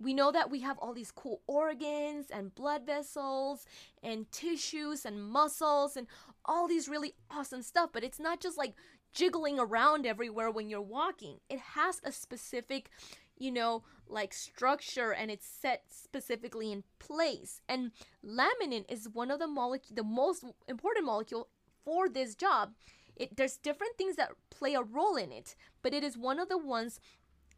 we 0.01 0.13
know 0.13 0.31
that 0.31 0.49
we 0.49 0.61
have 0.61 0.77
all 0.77 0.93
these 0.93 1.11
cool 1.11 1.41
organs 1.45 2.27
and 2.31 2.55
blood 2.55 2.85
vessels 2.85 3.65
and 4.01 4.31
tissues 4.31 5.05
and 5.05 5.21
muscles 5.21 5.97
and 5.97 6.07
all 6.45 6.67
these 6.67 6.87
really 6.87 7.13
awesome 7.29 7.61
stuff 7.61 7.89
but 7.91 8.03
it's 8.03 8.19
not 8.19 8.39
just 8.39 8.57
like 8.57 8.73
jiggling 9.13 9.59
around 9.59 10.05
everywhere 10.05 10.51
when 10.51 10.69
you're 10.69 10.81
walking. 10.81 11.37
It 11.49 11.59
has 11.59 12.01
a 12.03 12.11
specific, 12.11 12.89
you 13.37 13.51
know, 13.51 13.83
like 14.07 14.33
structure 14.33 15.11
and 15.11 15.29
it's 15.31 15.47
set 15.47 15.83
specifically 15.89 16.71
in 16.71 16.83
place. 16.99 17.61
And 17.67 17.91
laminin 18.25 18.85
is 18.89 19.09
one 19.09 19.31
of 19.31 19.39
the 19.39 19.47
molecule 19.47 19.95
the 19.95 20.03
most 20.03 20.43
important 20.67 21.05
molecule 21.05 21.47
for 21.83 22.09
this 22.09 22.35
job. 22.35 22.73
It 23.19 23.37
there's 23.37 23.57
different 23.57 23.97
things 23.97 24.15
that 24.15 24.31
play 24.49 24.73
a 24.73 24.81
role 24.81 25.15
in 25.15 25.31
it, 25.31 25.55
but 25.83 25.93
it 25.93 26.03
is 26.03 26.17
one 26.17 26.39
of 26.39 26.49
the 26.49 26.57
ones 26.57 26.99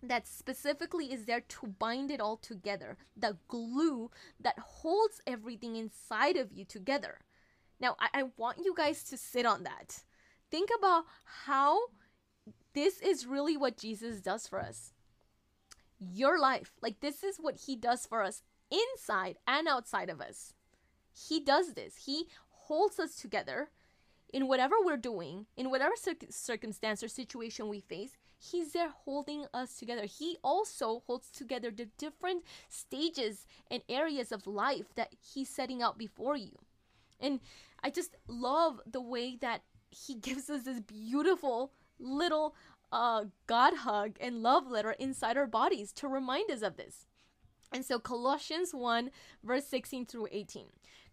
that 0.04 0.28
specifically 0.28 1.14
is 1.14 1.26
there 1.26 1.42
to 1.42 1.68
bind 1.68 2.12
it 2.12 2.20
all 2.20 2.38
together. 2.38 2.98
The 3.16 3.38
glue 3.48 4.10
that 4.40 4.58
holds 4.60 5.22
everything 5.26 5.76
inside 5.76 6.36
of 6.36 6.52
you 6.52 6.66
together. 6.66 7.20
Now, 7.80 7.96
I, 8.00 8.22
I 8.22 8.24
want 8.36 8.58
you 8.66 8.74
guys 8.76 9.04
to 9.06 9.18
sit 9.18 9.46
on 9.46 9.64
that 9.64 10.04
think 10.52 10.70
about 10.78 11.06
how 11.46 11.80
this 12.74 13.02
is 13.02 13.26
really 13.26 13.58
what 13.58 13.78
Jesus 13.78 14.22
does 14.22 14.48
for 14.48 14.60
us. 14.60 14.92
Your 16.00 16.38
life, 16.38 16.74
like 16.82 17.00
this 17.00 17.24
is 17.24 17.38
what 17.38 17.56
he 17.56 17.76
does 17.76 18.06
for 18.06 18.22
us 18.22 18.44
inside 18.70 19.38
and 19.48 19.68
outside 19.68 20.10
of 20.10 20.22
us. 20.22 20.54
He 21.14 21.40
does 21.40 21.74
this. 21.74 21.96
He 22.06 22.28
holds 22.50 23.00
us 23.00 23.16
together 23.16 23.70
in 24.34 24.48
whatever 24.48 24.76
we're 24.84 24.98
doing, 24.98 25.46
in 25.58 25.70
whatever 25.70 25.94
circumstance 26.30 27.04
or 27.04 27.08
situation 27.08 27.68
we 27.68 27.82
face. 27.82 28.18
He's 28.38 28.74
there 28.74 28.90
holding 29.06 29.46
us 29.54 29.76
together. 29.76 30.06
He 30.06 30.38
also 30.44 31.04
holds 31.06 31.30
together 31.30 31.70
the 31.70 31.90
different 31.98 32.44
stages 32.70 33.46
and 33.70 33.84
areas 33.88 34.32
of 34.32 34.48
life 34.48 34.96
that 34.96 35.14
he's 35.20 35.50
setting 35.50 35.82
out 35.82 35.98
before 35.98 36.36
you. 36.36 36.58
And 37.20 37.40
I 37.84 37.92
just 37.92 38.16
love 38.28 38.82
the 38.90 39.02
way 39.02 39.38
that 39.42 39.62
he 39.90 40.16
gives 40.22 40.50
us 40.50 40.64
this 40.64 40.80
beautiful 40.80 41.74
little 42.00 42.56
uh, 42.92 43.26
God 43.48 43.76
hug 43.78 44.18
and 44.20 44.42
love 44.42 44.68
letter 44.68 44.92
inside 44.92 45.38
our 45.38 45.48
bodies 45.48 45.92
to 45.94 46.08
remind 46.08 46.50
us 46.52 46.62
of 46.62 46.78
this. 46.78 47.06
And 47.72 47.86
so, 47.86 48.00
Colossians 48.00 48.74
1, 48.74 49.12
verse 49.44 49.66
16 49.66 50.06
through 50.06 50.28
18 50.32 50.66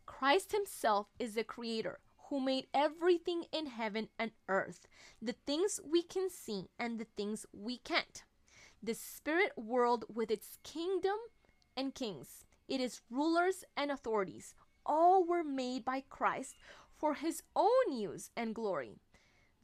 Christ 0.06 0.52
Himself 0.52 1.06
is 1.18 1.34
the 1.34 1.44
Creator 1.44 2.00
who 2.28 2.40
made 2.40 2.66
everything 2.75 3.44
in 3.52 3.66
heaven 3.66 4.08
and 4.18 4.30
earth, 4.49 4.87
the 5.20 5.35
things 5.47 5.80
we 5.85 6.02
can 6.02 6.28
see 6.30 6.68
and 6.78 6.99
the 6.99 7.06
things 7.16 7.47
we 7.52 7.78
can't. 7.78 8.25
The 8.82 8.94
spirit 8.94 9.52
world 9.56 10.04
with 10.12 10.30
its 10.30 10.58
kingdom 10.62 11.16
and 11.76 11.94
kings, 11.94 12.44
it 12.68 12.80
is 12.80 13.00
rulers 13.11 13.64
and 13.76 13.90
authorities, 13.90 14.54
all 14.85 15.25
were 15.25 15.44
made 15.44 15.85
by 15.85 16.02
Christ 16.08 16.56
for 16.97 17.14
his 17.14 17.42
own 17.54 17.92
use 17.92 18.30
and 18.37 18.54
glory. 18.54 18.97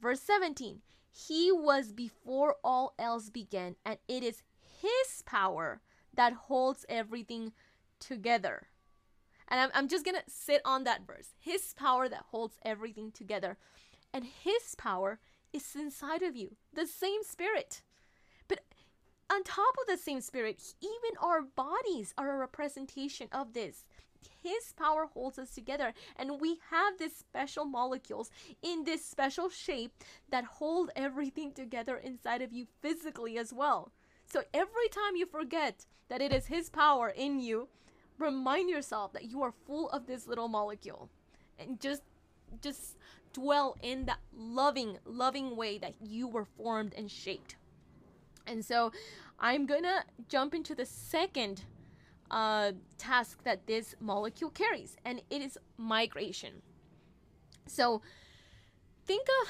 Verse 0.01 0.21
17 0.21 0.81
He 1.11 1.51
was 1.51 1.91
before 1.91 2.55
all 2.63 2.93
else 2.97 3.29
began, 3.29 3.75
and 3.85 3.97
it 4.07 4.23
is 4.23 4.43
his 4.81 5.21
power 5.23 5.81
that 6.13 6.33
holds 6.33 6.85
everything 6.89 7.53
together. 7.99 8.67
And 9.47 9.59
I'm, 9.59 9.69
I'm 9.73 9.87
just 9.87 10.05
going 10.05 10.15
to 10.15 10.23
sit 10.27 10.61
on 10.65 10.83
that 10.83 11.05
verse. 11.05 11.29
His 11.39 11.73
power 11.73 12.09
that 12.09 12.25
holds 12.31 12.57
everything 12.63 13.11
together. 13.11 13.57
And 14.13 14.25
his 14.25 14.75
power 14.77 15.19
is 15.53 15.75
inside 15.75 16.21
of 16.21 16.35
you, 16.35 16.55
the 16.73 16.87
same 16.87 17.23
spirit. 17.23 17.81
But 18.47 18.61
on 19.31 19.43
top 19.43 19.75
of 19.81 19.87
the 19.87 20.01
same 20.01 20.21
spirit, 20.21 20.61
even 20.81 21.17
our 21.21 21.41
bodies 21.41 22.13
are 22.17 22.33
a 22.33 22.37
representation 22.37 23.27
of 23.31 23.53
this. 23.53 23.85
His 24.41 24.73
power 24.77 25.07
holds 25.11 25.39
us 25.39 25.51
together, 25.51 25.93
and 26.15 26.39
we 26.39 26.59
have 26.69 26.97
these 26.97 27.15
special 27.15 27.65
molecules 27.65 28.29
in 28.61 28.83
this 28.83 29.03
special 29.03 29.49
shape 29.49 29.91
that 30.29 30.45
hold 30.45 30.91
everything 30.95 31.51
together 31.51 31.97
inside 31.97 32.41
of 32.41 32.53
you 32.53 32.67
physically 32.81 33.37
as 33.37 33.53
well. 33.53 33.91
So 34.25 34.43
every 34.53 34.87
time 34.89 35.15
you 35.15 35.25
forget 35.25 35.85
that 36.09 36.21
it 36.21 36.31
is 36.31 36.47
His 36.47 36.69
power 36.69 37.09
in 37.09 37.39
you, 37.39 37.67
remind 38.17 38.69
yourself 38.69 39.13
that 39.13 39.25
you 39.25 39.41
are 39.43 39.53
full 39.65 39.89
of 39.89 40.07
this 40.07 40.27
little 40.27 40.47
molecule. 40.47 41.09
And 41.59 41.79
just 41.79 42.01
just 42.61 42.97
dwell 43.33 43.75
in 43.81 44.05
that 44.05 44.19
loving 44.35 44.97
loving 45.05 45.55
way 45.55 45.77
that 45.77 45.93
you 46.01 46.27
were 46.27 46.45
formed 46.45 46.93
and 46.95 47.09
shaped. 47.09 47.55
And 48.47 48.63
so 48.63 48.91
i'm 49.39 49.65
gonna 49.65 50.05
jump 50.29 50.53
into 50.55 50.73
the 50.75 50.85
second 50.85 51.63
uh, 52.31 52.71
task 52.97 53.43
that 53.43 53.67
this 53.67 53.95
molecule 53.99 54.49
carries 54.49 54.97
and 55.05 55.21
it 55.29 55.41
is 55.41 55.57
migration. 55.77 56.61
So 57.67 58.01
think 59.05 59.27
of 59.41 59.49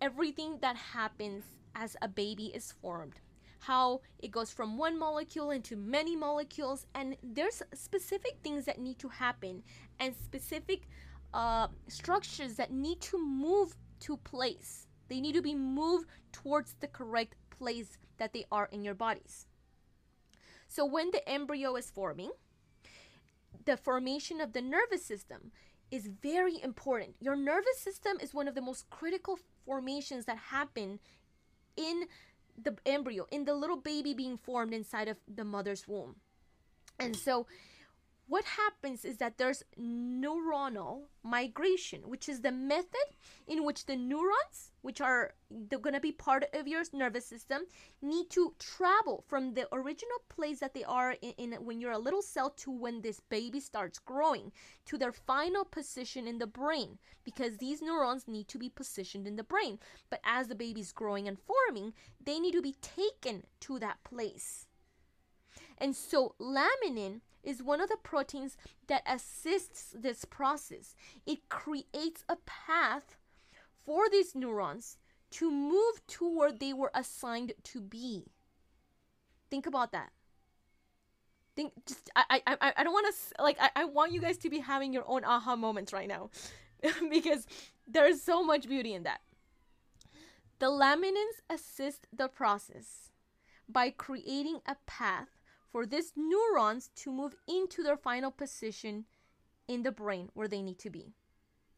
everything 0.00 0.58
that 0.60 0.76
happens 0.76 1.44
as 1.74 1.96
a 2.02 2.08
baby 2.08 2.46
is 2.46 2.72
formed 2.72 3.20
how 3.60 4.00
it 4.18 4.30
goes 4.30 4.50
from 4.50 4.76
one 4.76 4.98
molecule 4.98 5.50
into 5.50 5.76
many 5.76 6.16
molecules 6.16 6.86
and 6.94 7.16
there's 7.22 7.62
specific 7.74 8.38
things 8.42 8.64
that 8.64 8.78
need 8.78 8.98
to 8.98 9.08
happen 9.08 9.62
and 9.98 10.14
specific 10.16 10.88
uh, 11.34 11.68
structures 11.88 12.54
that 12.54 12.72
need 12.72 13.00
to 13.00 13.18
move 13.18 13.76
to 14.00 14.16
place 14.18 14.86
they 15.08 15.20
need 15.20 15.34
to 15.34 15.42
be 15.42 15.54
moved 15.54 16.06
towards 16.32 16.74
the 16.80 16.88
correct 16.88 17.34
place 17.50 17.98
that 18.18 18.32
they 18.32 18.44
are 18.50 18.68
in 18.72 18.82
your 18.82 18.94
bodies 18.94 19.46
so 20.66 20.84
when 20.84 21.10
the 21.10 21.28
embryo 21.28 21.76
is 21.76 21.90
forming 21.90 22.30
the 23.64 23.76
formation 23.76 24.40
of 24.40 24.52
the 24.52 24.62
nervous 24.62 25.04
system 25.04 25.52
is 25.90 26.08
very 26.22 26.60
important. 26.62 27.16
Your 27.20 27.36
nervous 27.36 27.78
system 27.78 28.18
is 28.20 28.32
one 28.32 28.48
of 28.48 28.54
the 28.54 28.62
most 28.62 28.88
critical 28.90 29.38
formations 29.66 30.24
that 30.26 30.38
happen 30.38 31.00
in 31.76 32.04
the 32.62 32.76
embryo, 32.86 33.26
in 33.30 33.44
the 33.44 33.54
little 33.54 33.76
baby 33.76 34.14
being 34.14 34.36
formed 34.36 34.72
inside 34.72 35.08
of 35.08 35.16
the 35.32 35.44
mother's 35.44 35.86
womb. 35.86 36.16
And 36.98 37.16
so, 37.16 37.46
what 38.30 38.44
happens 38.44 39.04
is 39.04 39.16
that 39.16 39.38
there's 39.38 39.64
neuronal 39.76 41.00
migration, 41.24 42.02
which 42.02 42.28
is 42.28 42.40
the 42.40 42.52
method 42.52 43.08
in 43.48 43.64
which 43.64 43.86
the 43.86 43.96
neurons, 43.96 44.70
which 44.82 45.00
are 45.00 45.34
going 45.68 45.94
to 45.94 46.00
be 46.00 46.12
part 46.12 46.44
of 46.54 46.68
your 46.68 46.84
nervous 46.92 47.26
system, 47.26 47.62
need 48.00 48.30
to 48.30 48.54
travel 48.60 49.24
from 49.26 49.54
the 49.54 49.66
original 49.74 50.18
place 50.28 50.60
that 50.60 50.74
they 50.74 50.84
are 50.84 51.16
in, 51.20 51.32
in, 51.38 51.52
when 51.64 51.80
you're 51.80 51.90
a 51.90 51.98
little 51.98 52.22
cell 52.22 52.50
to 52.50 52.70
when 52.70 53.00
this 53.00 53.18
baby 53.18 53.58
starts 53.58 53.98
growing 53.98 54.52
to 54.86 54.96
their 54.96 55.12
final 55.12 55.64
position 55.64 56.28
in 56.28 56.38
the 56.38 56.46
brain 56.46 56.98
because 57.24 57.56
these 57.56 57.82
neurons 57.82 58.28
need 58.28 58.46
to 58.46 58.58
be 58.58 58.68
positioned 58.68 59.26
in 59.26 59.34
the 59.34 59.42
brain. 59.42 59.76
But 60.08 60.20
as 60.22 60.46
the 60.46 60.54
baby's 60.54 60.92
growing 60.92 61.26
and 61.26 61.36
forming, 61.36 61.94
they 62.24 62.38
need 62.38 62.52
to 62.52 62.62
be 62.62 62.76
taken 62.80 63.42
to 63.62 63.80
that 63.80 64.04
place. 64.04 64.68
And 65.78 65.96
so 65.96 66.36
laminin 66.38 67.22
is 67.42 67.62
one 67.62 67.80
of 67.80 67.88
the 67.88 67.96
proteins 68.02 68.56
that 68.86 69.02
assists 69.06 69.94
this 69.96 70.24
process. 70.24 70.94
It 71.26 71.48
creates 71.48 72.24
a 72.28 72.36
path 72.46 73.16
for 73.84 74.08
these 74.10 74.34
neurons 74.34 74.98
to 75.32 75.50
move 75.50 76.06
to 76.06 76.28
where 76.28 76.52
they 76.52 76.72
were 76.72 76.90
assigned 76.94 77.52
to 77.64 77.80
be. 77.80 78.24
Think 79.50 79.66
about 79.66 79.92
that. 79.92 80.10
Think 81.56 81.72
just 81.86 82.10
I 82.14 82.42
I 82.46 82.72
I 82.76 82.84
don't 82.84 82.92
want 82.92 83.14
to 83.14 83.42
like 83.42 83.56
I, 83.60 83.70
I 83.74 83.84
want 83.84 84.12
you 84.12 84.20
guys 84.20 84.38
to 84.38 84.50
be 84.50 84.60
having 84.60 84.92
your 84.92 85.04
own 85.06 85.24
aha 85.24 85.56
moments 85.56 85.92
right 85.92 86.08
now 86.08 86.30
because 87.10 87.46
there's 87.86 88.22
so 88.22 88.44
much 88.44 88.68
beauty 88.68 88.94
in 88.94 89.02
that. 89.02 89.20
The 90.60 90.66
laminins 90.66 91.40
assist 91.48 92.06
the 92.12 92.28
process 92.28 93.10
by 93.68 93.90
creating 93.90 94.60
a 94.66 94.76
path 94.86 95.39
for 95.70 95.86
these 95.86 96.12
neurons 96.16 96.90
to 96.96 97.12
move 97.12 97.34
into 97.48 97.82
their 97.82 97.96
final 97.96 98.30
position 98.30 99.04
in 99.68 99.82
the 99.82 99.92
brain 99.92 100.28
where 100.34 100.48
they 100.48 100.62
need 100.62 100.78
to 100.80 100.90
be 100.90 101.12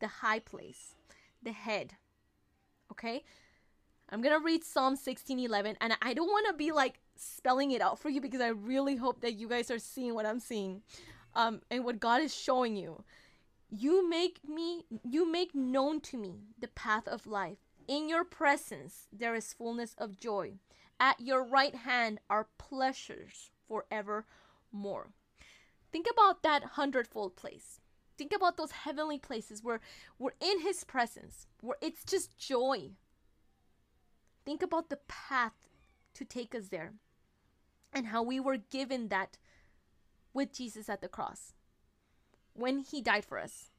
the 0.00 0.08
high 0.08 0.40
place, 0.40 0.96
the 1.42 1.52
head. 1.52 1.94
Okay? 2.90 3.22
I'm 4.10 4.20
going 4.20 4.38
to 4.38 4.44
read 4.44 4.64
Psalm 4.64 4.96
16:11 4.96 5.76
and 5.80 5.96
I 6.02 6.12
don't 6.12 6.26
want 6.26 6.46
to 6.48 6.52
be 6.52 6.72
like 6.72 6.98
spelling 7.16 7.70
it 7.70 7.80
out 7.80 7.98
for 7.98 8.10
you 8.10 8.20
because 8.20 8.40
I 8.40 8.48
really 8.48 8.96
hope 8.96 9.20
that 9.20 9.34
you 9.34 9.48
guys 9.48 9.70
are 9.70 9.78
seeing 9.78 10.14
what 10.14 10.26
I'm 10.26 10.40
seeing 10.40 10.82
um, 11.34 11.62
and 11.70 11.84
what 11.84 12.00
God 12.00 12.20
is 12.20 12.34
showing 12.34 12.76
you. 12.76 13.04
You 13.70 14.08
make 14.08 14.40
me 14.46 14.84
you 15.08 15.30
make 15.30 15.54
known 15.54 16.00
to 16.02 16.18
me 16.18 16.40
the 16.58 16.68
path 16.68 17.06
of 17.08 17.26
life. 17.26 17.58
In 17.88 18.08
your 18.08 18.24
presence 18.24 19.06
there 19.12 19.34
is 19.34 19.52
fullness 19.52 19.94
of 19.96 20.18
joy. 20.18 20.54
At 20.98 21.20
your 21.20 21.42
right 21.42 21.74
hand 21.74 22.18
are 22.28 22.48
pleasures 22.58 23.51
forevermore. 23.66 25.12
Think 25.92 26.06
about 26.10 26.42
that 26.42 26.64
hundredfold 26.64 27.36
place. 27.36 27.80
Think 28.16 28.32
about 28.34 28.56
those 28.56 28.72
heavenly 28.72 29.18
places 29.18 29.62
where 29.62 29.80
we're 30.18 30.32
in 30.40 30.60
His 30.60 30.84
presence, 30.84 31.46
where 31.60 31.76
it's 31.80 32.04
just 32.04 32.38
joy. 32.38 32.90
Think 34.44 34.62
about 34.62 34.90
the 34.90 34.98
path 35.08 35.68
to 36.14 36.24
take 36.24 36.54
us 36.54 36.68
there 36.68 36.94
and 37.92 38.06
how 38.06 38.22
we 38.22 38.40
were 38.40 38.56
given 38.56 39.08
that 39.08 39.38
with 40.32 40.52
Jesus 40.52 40.88
at 40.88 41.00
the 41.00 41.08
cross. 41.08 41.52
When 42.54 42.78
He 42.78 43.00
died 43.00 43.24
for 43.24 43.38
us, 43.38 43.70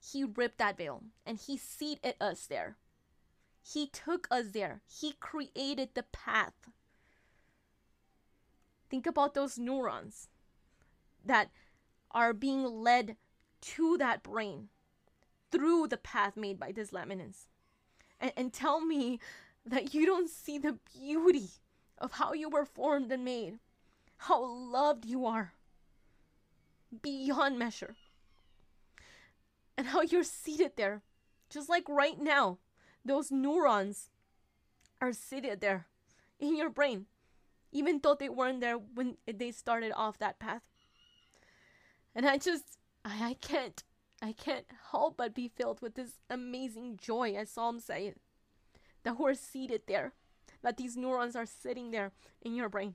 He 0.00 0.24
ripped 0.24 0.58
that 0.58 0.76
veil 0.76 1.02
and 1.26 1.38
He 1.38 1.56
seated 1.56 2.14
us 2.20 2.46
there. 2.46 2.76
He 3.62 3.86
took 3.86 4.26
us 4.30 4.50
there. 4.50 4.82
He 4.88 5.14
created 5.20 5.90
the 5.94 6.04
path 6.04 6.54
Think 8.90 9.06
about 9.06 9.34
those 9.34 9.58
neurons 9.58 10.28
that 11.24 11.50
are 12.10 12.32
being 12.32 12.64
led 12.64 13.16
to 13.60 13.96
that 13.98 14.22
brain 14.22 14.68
through 15.52 15.86
the 15.86 15.96
path 15.96 16.36
made 16.36 16.58
by 16.58 16.72
these 16.72 16.90
laminins. 16.90 17.46
And, 18.20 18.32
and 18.36 18.52
tell 18.52 18.80
me 18.80 19.20
that 19.64 19.94
you 19.94 20.06
don't 20.06 20.28
see 20.28 20.58
the 20.58 20.78
beauty 20.98 21.50
of 21.98 22.12
how 22.12 22.32
you 22.32 22.48
were 22.48 22.64
formed 22.64 23.12
and 23.12 23.24
made, 23.24 23.58
how 24.16 24.44
loved 24.44 25.04
you 25.04 25.24
are 25.24 25.52
beyond 27.02 27.58
measure, 27.58 27.94
and 29.76 29.88
how 29.88 30.02
you're 30.02 30.24
seated 30.24 30.72
there, 30.76 31.02
just 31.48 31.68
like 31.68 31.88
right 31.88 32.20
now, 32.20 32.58
those 33.04 33.30
neurons 33.30 34.10
are 35.00 35.12
seated 35.12 35.60
there 35.60 35.86
in 36.40 36.56
your 36.56 36.70
brain 36.70 37.06
even 37.72 38.00
though 38.02 38.14
they 38.14 38.28
weren't 38.28 38.60
there 38.60 38.76
when 38.76 39.16
they 39.26 39.50
started 39.50 39.92
off 39.94 40.18
that 40.18 40.38
path. 40.38 40.62
And 42.14 42.26
I 42.26 42.38
just, 42.38 42.78
I, 43.04 43.30
I 43.30 43.34
can't, 43.34 43.82
I 44.20 44.32
can't 44.32 44.66
help 44.90 45.16
but 45.16 45.34
be 45.34 45.48
filled 45.48 45.80
with 45.80 45.94
this 45.94 46.18
amazing 46.28 46.98
joy, 47.00 47.34
as 47.34 47.50
Psalm 47.50 47.80
says, 47.80 48.14
that 49.04 49.18
we're 49.18 49.34
seated 49.34 49.82
there, 49.86 50.12
that 50.62 50.76
these 50.76 50.96
neurons 50.96 51.36
are 51.36 51.46
sitting 51.46 51.90
there 51.90 52.12
in 52.42 52.54
your 52.54 52.68
brain. 52.68 52.94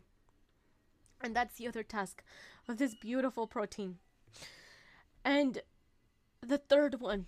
And 1.21 1.35
that's 1.35 1.55
the 1.55 1.67
other 1.67 1.83
task 1.83 2.23
of 2.67 2.77
this 2.77 2.93
beautiful 2.93 3.47
protein. 3.47 3.97
And 5.23 5.61
the 6.41 6.57
third 6.57 6.99
one, 6.99 7.25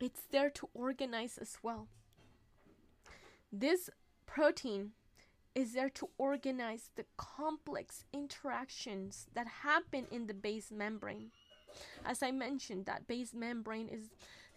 it's 0.00 0.22
there 0.30 0.50
to 0.50 0.68
organize 0.74 1.38
as 1.38 1.58
well. 1.62 1.88
This 3.52 3.88
protein 4.26 4.92
is 5.56 5.72
there 5.72 5.88
to 5.88 6.10
organize 6.18 6.90
the 6.96 7.06
complex 7.16 8.04
interactions 8.12 9.26
that 9.34 9.46
happen 9.64 10.06
in 10.12 10.26
the 10.26 10.34
base 10.34 10.70
membrane. 10.70 11.30
As 12.04 12.22
I 12.22 12.30
mentioned, 12.30 12.84
that 12.84 13.06
base 13.08 13.32
membrane 13.32 13.88
is 13.88 14.10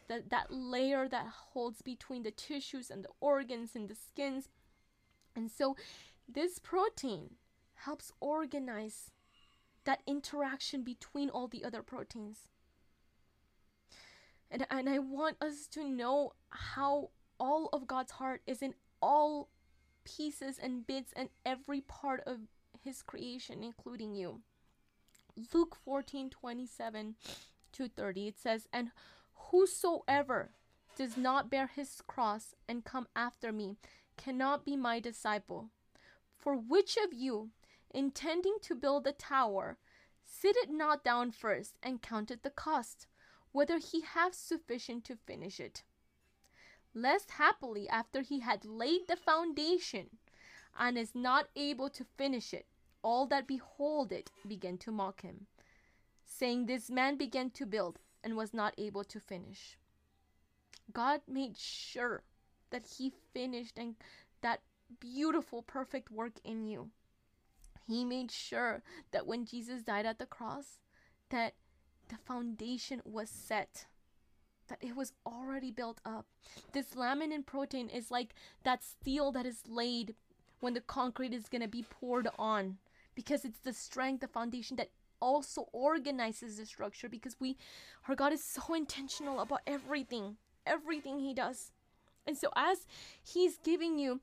the, 0.09 0.23
that 0.29 0.51
layer 0.51 1.07
that 1.07 1.27
holds 1.53 1.81
between 1.81 2.23
the 2.23 2.31
tissues 2.31 2.91
and 2.91 3.05
the 3.05 3.09
organs 3.21 3.75
and 3.75 3.87
the 3.87 3.95
skins. 3.95 4.49
And 5.37 5.49
so 5.49 5.77
this 6.27 6.59
protein 6.59 7.35
helps 7.85 8.11
organize 8.19 9.11
that 9.85 10.01
interaction 10.05 10.83
between 10.83 11.29
all 11.29 11.47
the 11.47 11.63
other 11.63 11.81
proteins. 11.81 12.49
And, 14.51 14.67
and 14.69 14.89
I 14.89 14.99
want 14.99 15.37
us 15.41 15.65
to 15.67 15.87
know 15.87 16.33
how 16.49 17.11
all 17.39 17.69
of 17.71 17.87
God's 17.87 18.11
heart 18.11 18.41
is 18.45 18.61
in 18.61 18.73
all 19.01 19.47
pieces 20.03 20.59
and 20.61 20.85
bits 20.85 21.13
and 21.15 21.29
every 21.45 21.81
part 21.81 22.21
of 22.25 22.39
his 22.81 23.01
creation, 23.01 23.63
including 23.63 24.15
you. 24.15 24.41
Luke 25.53 25.75
14 25.75 26.29
27 26.29 27.15
to 27.71 27.87
30, 27.87 28.27
it 28.27 28.37
says, 28.37 28.67
And 28.73 28.91
whosoever 29.33 30.51
does 30.95 31.15
not 31.15 31.49
bear 31.49 31.67
his 31.67 32.01
cross 32.07 32.55
and 32.67 32.83
come 32.83 33.07
after 33.15 33.51
me 33.51 33.77
cannot 34.17 34.65
be 34.65 34.75
my 34.75 34.99
disciple. 34.99 35.69
For 36.37 36.55
which 36.55 36.97
of 36.97 37.13
you, 37.13 37.51
intending 37.91 38.57
to 38.63 38.75
build 38.75 39.07
a 39.07 39.11
tower, 39.11 39.77
sit 40.25 40.55
it 40.57 40.69
not 40.69 41.03
down 41.03 41.31
first 41.31 41.77
and 41.81 42.01
counted 42.01 42.43
the 42.43 42.49
cost, 42.49 43.07
whether 43.51 43.77
he 43.77 44.01
have 44.01 44.33
sufficient 44.33 45.05
to 45.05 45.15
finish 45.15 45.59
it? 45.59 45.83
Lest 46.93 47.31
happily 47.31 47.87
after 47.89 48.21
he 48.21 48.39
had 48.39 48.65
laid 48.65 49.01
the 49.07 49.15
foundation 49.15 50.09
and 50.77 50.97
is 50.97 51.13
not 51.13 51.47
able 51.55 51.89
to 51.89 52.03
finish 52.03 52.53
it, 52.53 52.65
all 53.01 53.25
that 53.27 53.47
behold 53.47 54.11
it 54.11 54.31
begin 54.47 54.77
to 54.77 54.91
mock 54.91 55.21
him, 55.21 55.47
saying, 56.25 56.65
This 56.65 56.89
man 56.89 57.17
began 57.17 57.49
to 57.51 57.65
build 57.65 57.99
and 58.23 58.35
was 58.35 58.53
not 58.53 58.73
able 58.77 59.03
to 59.05 59.19
finish. 59.19 59.77
God 60.91 61.21
made 61.27 61.57
sure 61.57 62.23
that 62.71 62.85
he 62.97 63.13
finished 63.33 63.77
and 63.77 63.95
that 64.41 64.61
beautiful, 64.99 65.61
perfect 65.61 66.11
work 66.11 66.33
in 66.43 66.65
you. 66.65 66.89
He 67.87 68.05
made 68.05 68.31
sure 68.31 68.83
that 69.11 69.27
when 69.27 69.45
Jesus 69.45 69.83
died 69.83 70.05
at 70.05 70.19
the 70.19 70.25
cross, 70.25 70.79
that 71.29 71.53
the 72.09 72.17
foundation 72.17 73.01
was 73.05 73.29
set 73.29 73.85
that 74.69 74.81
it 74.81 74.95
was 74.95 75.13
already 75.25 75.71
built 75.71 75.99
up. 76.05 76.25
This 76.73 76.95
laminin 76.95 77.45
protein 77.45 77.89
is 77.89 78.09
like 78.09 78.33
that 78.63 78.83
steel 78.83 79.31
that 79.33 79.45
is 79.45 79.63
laid 79.67 80.15
when 80.59 80.73
the 80.73 80.81
concrete 80.81 81.33
is 81.33 81.49
going 81.49 81.61
to 81.61 81.67
be 81.67 81.85
poured 81.89 82.27
on 82.37 82.77
because 83.15 83.45
it's 83.45 83.59
the 83.59 83.73
strength, 83.73 84.21
the 84.21 84.27
foundation 84.27 84.77
that 84.77 84.89
also 85.21 85.67
organizes 85.73 86.57
the 86.57 86.65
structure 86.65 87.09
because 87.09 87.35
we 87.39 87.57
our 88.07 88.15
God 88.15 88.31
is 88.31 88.43
so 88.43 88.73
intentional 88.73 89.39
about 89.41 89.61
everything, 89.67 90.37
everything 90.65 91.19
he 91.19 91.33
does. 91.33 91.71
And 92.25 92.37
so 92.37 92.49
as 92.55 92.85
he's 93.21 93.57
giving 93.57 93.97
you 93.99 94.21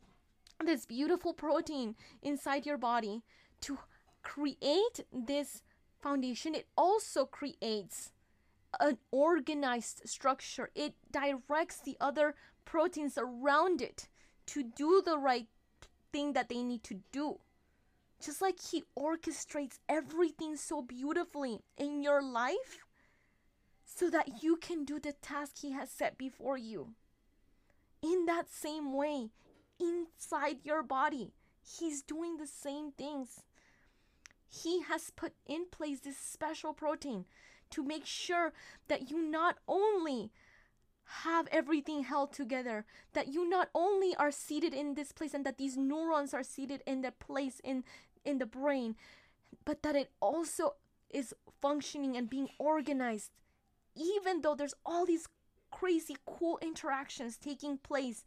this 0.64 0.86
beautiful 0.86 1.34
protein 1.34 1.96
inside 2.22 2.64
your 2.64 2.78
body 2.78 3.22
to 3.62 3.78
create 4.22 5.04
this 5.12 5.62
foundation, 6.00 6.54
it 6.54 6.66
also 6.76 7.26
creates 7.26 8.12
an 8.80 8.98
organized 9.10 10.02
structure. 10.08 10.70
It 10.74 10.94
directs 11.10 11.80
the 11.80 11.96
other 12.00 12.34
proteins 12.64 13.18
around 13.18 13.80
it 13.80 14.08
to 14.46 14.62
do 14.62 15.02
the 15.04 15.18
right 15.18 15.46
thing 16.12 16.32
that 16.34 16.48
they 16.48 16.62
need 16.62 16.82
to 16.84 17.00
do. 17.12 17.38
Just 18.24 18.40
like 18.40 18.60
He 18.60 18.84
orchestrates 18.98 19.78
everything 19.88 20.56
so 20.56 20.82
beautifully 20.82 21.60
in 21.76 22.02
your 22.02 22.22
life 22.22 22.84
so 23.84 24.10
that 24.10 24.42
you 24.42 24.56
can 24.56 24.84
do 24.84 24.98
the 24.98 25.12
task 25.12 25.58
He 25.60 25.72
has 25.72 25.90
set 25.90 26.16
before 26.16 26.56
you. 26.56 26.94
In 28.02 28.26
that 28.26 28.50
same 28.50 28.92
way, 28.94 29.30
inside 29.80 30.58
your 30.64 30.82
body, 30.82 31.32
He's 31.62 32.02
doing 32.02 32.36
the 32.36 32.46
same 32.46 32.92
things. 32.92 33.42
He 34.48 34.82
has 34.82 35.10
put 35.10 35.32
in 35.46 35.66
place 35.70 36.00
this 36.00 36.16
special 36.16 36.72
protein 36.72 37.24
to 37.70 37.82
make 37.82 38.06
sure 38.06 38.52
that 38.88 39.10
you 39.10 39.22
not 39.22 39.56
only 39.68 40.30
have 41.06 41.46
everything 41.52 42.02
held 42.02 42.32
together, 42.32 42.84
that 43.12 43.28
you 43.28 43.48
not 43.48 43.68
only 43.74 44.14
are 44.16 44.30
seated 44.30 44.74
in 44.74 44.94
this 44.94 45.12
place 45.12 45.34
and 45.34 45.46
that 45.46 45.58
these 45.58 45.76
neurons 45.76 46.34
are 46.34 46.42
seated 46.42 46.82
in 46.86 47.02
their 47.02 47.12
place 47.12 47.60
in, 47.62 47.84
in 48.24 48.38
the 48.38 48.46
brain, 48.46 48.96
but 49.64 49.82
that 49.82 49.94
it 49.94 50.10
also 50.20 50.74
is 51.10 51.32
functioning 51.60 52.16
and 52.16 52.28
being 52.28 52.48
organized, 52.58 53.30
even 53.94 54.42
though 54.42 54.54
there's 54.54 54.74
all 54.84 55.06
these 55.06 55.28
crazy 55.70 56.16
cool 56.26 56.58
interactions 56.60 57.36
taking 57.36 57.78
place 57.78 58.24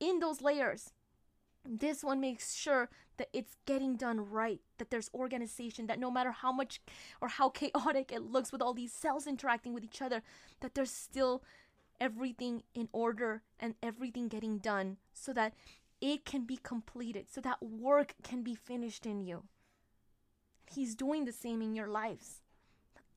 in 0.00 0.18
those 0.18 0.42
layers. 0.42 0.92
This 1.64 2.02
one 2.02 2.20
makes 2.20 2.54
sure 2.54 2.88
that 3.18 3.28
it's 3.32 3.56
getting 3.66 3.96
done 3.96 4.30
right, 4.30 4.60
that 4.78 4.90
there's 4.90 5.10
organization, 5.14 5.86
that 5.86 5.98
no 5.98 6.10
matter 6.10 6.32
how 6.32 6.52
much 6.52 6.80
or 7.20 7.28
how 7.28 7.48
chaotic 7.48 8.12
it 8.12 8.22
looks 8.22 8.52
with 8.52 8.62
all 8.62 8.74
these 8.74 8.92
cells 8.92 9.26
interacting 9.26 9.72
with 9.72 9.84
each 9.84 10.02
other, 10.02 10.22
that 10.60 10.74
there's 10.74 10.90
still 10.90 11.42
everything 12.00 12.62
in 12.74 12.88
order 12.92 13.42
and 13.58 13.74
everything 13.82 14.28
getting 14.28 14.58
done 14.58 14.96
so 15.12 15.32
that 15.32 15.54
it 16.00 16.24
can 16.24 16.44
be 16.44 16.58
completed, 16.62 17.26
so 17.30 17.40
that 17.40 17.62
work 17.62 18.14
can 18.22 18.42
be 18.42 18.54
finished 18.54 19.06
in 19.06 19.20
you. 19.20 19.44
He's 20.70 20.94
doing 20.94 21.24
the 21.24 21.32
same 21.32 21.62
in 21.62 21.74
your 21.74 21.88
lives, 21.88 22.42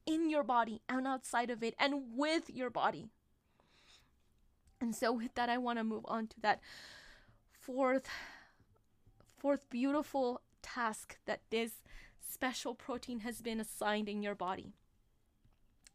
in 0.05 0.29
your 0.29 0.43
body 0.43 0.81
and 0.87 1.05
outside 1.07 1.49
of 1.49 1.61
it, 1.63 1.75
and 1.77 2.15
with 2.15 2.49
your 2.49 2.69
body. 2.69 3.09
And 4.79 4.95
so, 4.95 5.11
with 5.11 5.35
that, 5.35 5.49
I 5.49 5.57
want 5.57 5.77
to 5.77 5.83
move 5.83 6.05
on 6.07 6.27
to 6.27 6.39
that 6.41 6.61
fourth 7.51 8.07
fourth 9.39 9.69
beautiful 9.69 10.41
task 10.61 11.17
that 11.25 11.41
this 11.49 11.71
special 12.27 12.75
protein 12.75 13.21
has 13.21 13.41
been 13.41 13.59
assigned 13.59 14.09
in 14.09 14.21
your 14.21 14.35
body. 14.35 14.73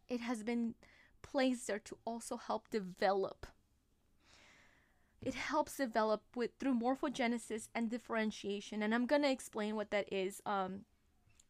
It 0.08 0.20
has 0.20 0.42
been 0.42 0.74
placed 1.22 1.66
there 1.66 1.78
to 1.78 1.96
also 2.04 2.36
help 2.36 2.68
develop. 2.70 3.46
It 5.22 5.34
helps 5.34 5.76
develop 5.76 6.22
with 6.36 6.50
through 6.58 6.74
morphogenesis 6.74 7.68
and 7.74 7.88
differentiation, 7.88 8.82
and 8.82 8.94
I'm 8.94 9.06
gonna 9.06 9.30
explain 9.30 9.74
what 9.74 9.90
that 9.90 10.12
is. 10.12 10.42
Um, 10.44 10.84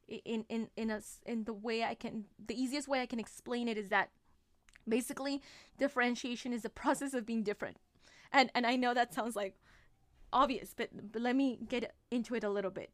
in 0.06 0.44
in 0.48 0.68
in 0.76 0.90
a 0.90 1.00
in 1.24 1.44
the 1.44 1.52
way 1.52 1.82
I 1.82 1.94
can 1.94 2.26
the 2.46 2.60
easiest 2.60 2.88
way 2.88 3.00
I 3.00 3.06
can 3.06 3.18
explain 3.18 3.68
it 3.68 3.78
is 3.78 3.88
that 3.88 4.10
basically 4.86 5.40
differentiation 5.78 6.52
is 6.52 6.62
the 6.62 6.68
process 6.68 7.14
of 7.14 7.26
being 7.26 7.42
different, 7.42 7.78
and 8.30 8.50
and 8.54 8.66
I 8.66 8.76
know 8.76 8.94
that 8.94 9.14
sounds 9.14 9.34
like 9.34 9.56
obvious, 10.34 10.74
but, 10.76 10.90
but 11.12 11.22
let 11.22 11.36
me 11.36 11.58
get 11.68 11.94
into 12.10 12.34
it 12.34 12.44
a 12.44 12.50
little 12.50 12.70
bit. 12.70 12.90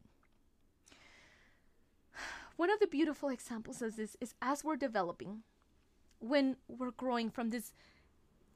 One 2.55 2.69
of 2.69 2.79
the 2.79 2.87
beautiful 2.87 3.29
examples 3.29 3.81
of 3.81 3.97
this 3.97 4.15
is 4.21 4.35
as 4.41 4.63
we're 4.63 4.77
developing, 4.77 5.41
when 6.19 6.55
we're 6.67 6.91
growing 6.91 7.31
from 7.31 7.49
this 7.49 7.73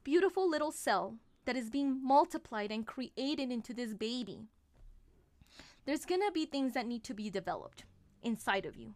beautiful 0.04 0.50
little 0.50 0.72
cell 0.72 1.16
that 1.46 1.58
is 1.58 1.70
being 1.70 2.00
multiplied 2.02 2.72
and 2.72 2.86
created 2.86 3.52
into 3.52 3.74
this 3.74 3.94
baby, 3.94 4.44
there's 5.86 6.06
gonna 6.06 6.32
be 6.32 6.46
things 6.46 6.74
that 6.74 6.88
need 6.88 7.04
to 7.04 7.14
be 7.14 7.30
developed 7.30 7.84
inside 8.24 8.66
of 8.66 8.76
you. 8.76 8.94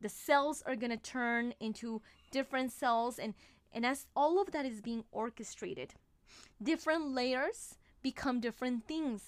The 0.00 0.08
cells 0.08 0.62
are 0.66 0.76
gonna 0.76 0.96
turn 0.96 1.54
into 1.58 2.00
different 2.30 2.72
cells, 2.72 3.18
and, 3.18 3.34
and 3.72 3.84
as 3.84 4.06
all 4.14 4.40
of 4.40 4.52
that 4.52 4.64
is 4.64 4.80
being 4.80 5.04
orchestrated, 5.10 5.94
different 6.62 7.10
layers 7.10 7.76
become 8.10 8.40
different 8.40 8.86
things 8.86 9.22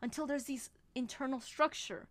until 0.00 0.26
there's 0.26 0.48
this 0.52 0.70
internal 0.94 1.40
structure. 1.40 2.02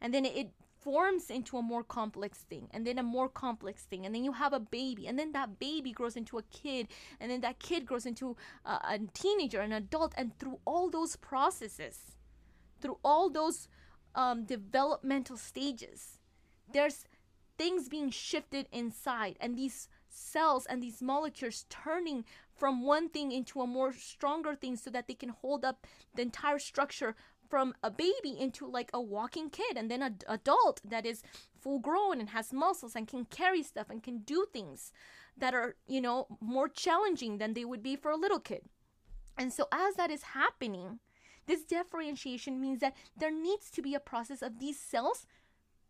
And 0.00 0.14
then 0.14 0.24
it 0.24 0.48
forms 0.80 1.28
into 1.28 1.58
a 1.58 1.62
more 1.62 1.82
complex 1.82 2.38
thing 2.50 2.68
and 2.72 2.86
then 2.86 2.98
a 2.98 3.02
more 3.02 3.28
complex 3.28 3.82
thing 3.82 4.06
and 4.06 4.14
then 4.14 4.24
you 4.24 4.32
have 4.32 4.52
a 4.52 4.60
baby 4.60 5.08
and 5.08 5.18
then 5.18 5.32
that 5.32 5.58
baby 5.58 5.90
grows 5.90 6.16
into 6.16 6.38
a 6.38 6.42
kid 6.62 6.86
and 7.20 7.30
then 7.30 7.40
that 7.40 7.58
kid 7.58 7.84
grows 7.84 8.06
into 8.06 8.36
a, 8.64 8.74
a 8.94 8.98
teenager 9.12 9.60
an 9.60 9.72
adult 9.72 10.14
and 10.16 10.38
through 10.38 10.58
all 10.64 10.88
those 10.88 11.16
processes 11.16 11.96
through 12.80 12.96
all 13.02 13.28
those 13.28 13.68
um, 14.14 14.44
developmental 14.44 15.36
stages 15.36 16.20
there's 16.72 17.06
things 17.58 17.88
being 17.88 18.08
shifted 18.08 18.64
inside 18.70 19.34
and 19.40 19.58
these 19.58 19.88
cells 20.08 20.64
and 20.70 20.80
these 20.80 21.02
molecules 21.02 21.66
turning 21.68 22.24
from 22.58 22.84
one 22.84 23.08
thing 23.08 23.32
into 23.32 23.60
a 23.60 23.66
more 23.66 23.92
stronger 23.92 24.54
thing 24.54 24.76
so 24.76 24.90
that 24.90 25.06
they 25.06 25.14
can 25.14 25.30
hold 25.30 25.64
up 25.64 25.86
the 26.14 26.22
entire 26.22 26.58
structure 26.58 27.14
from 27.48 27.74
a 27.82 27.90
baby 27.90 28.36
into 28.38 28.66
like 28.66 28.90
a 28.92 29.00
walking 29.00 29.48
kid 29.48 29.76
and 29.76 29.90
then 29.90 30.02
an 30.02 30.18
adult 30.28 30.80
that 30.84 31.06
is 31.06 31.22
full 31.58 31.78
grown 31.78 32.20
and 32.20 32.30
has 32.30 32.52
muscles 32.52 32.94
and 32.94 33.08
can 33.08 33.24
carry 33.24 33.62
stuff 33.62 33.88
and 33.88 34.02
can 34.02 34.18
do 34.18 34.46
things 34.52 34.92
that 35.36 35.54
are, 35.54 35.76
you 35.86 36.00
know, 36.00 36.26
more 36.40 36.68
challenging 36.68 37.38
than 37.38 37.54
they 37.54 37.64
would 37.64 37.82
be 37.82 37.96
for 37.96 38.10
a 38.10 38.16
little 38.16 38.40
kid. 38.40 38.62
And 39.36 39.52
so 39.52 39.66
as 39.72 39.94
that 39.94 40.10
is 40.10 40.22
happening, 40.22 40.98
this 41.46 41.64
differentiation 41.64 42.60
means 42.60 42.80
that 42.80 42.96
there 43.16 43.30
needs 43.30 43.70
to 43.70 43.82
be 43.82 43.94
a 43.94 44.00
process 44.00 44.42
of 44.42 44.58
these 44.58 44.78
cells 44.78 45.26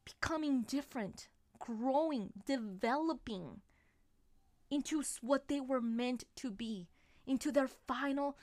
becoming 0.05 0.63
different, 0.63 1.29
growing, 1.59 2.31
developing 2.47 3.63
into 4.71 5.03
what 5.21 5.49
they 5.49 5.61
were 5.61 5.81
meant 5.81 6.25
to 6.37 6.51
be, 6.51 6.89
into 7.27 7.51
their 7.51 7.69
final, 7.69 8.37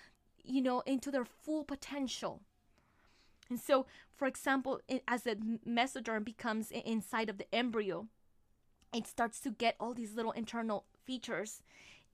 you 0.43 0.61
know, 0.61 0.81
into 0.81 1.11
their 1.11 1.25
full 1.25 1.63
potential. 1.63 2.41
And 3.49 3.59
so, 3.59 3.85
for 4.15 4.27
example, 4.27 4.81
as 5.07 5.23
the 5.23 5.59
mesoderm 5.67 6.25
becomes 6.25 6.71
inside 6.71 7.29
of 7.29 7.37
the 7.37 7.53
embryo, 7.53 8.07
it 8.93 9.07
starts 9.07 9.39
to 9.41 9.51
get 9.51 9.75
all 9.79 9.93
these 9.93 10.15
little 10.15 10.31
internal 10.31 10.85
features. 11.03 11.61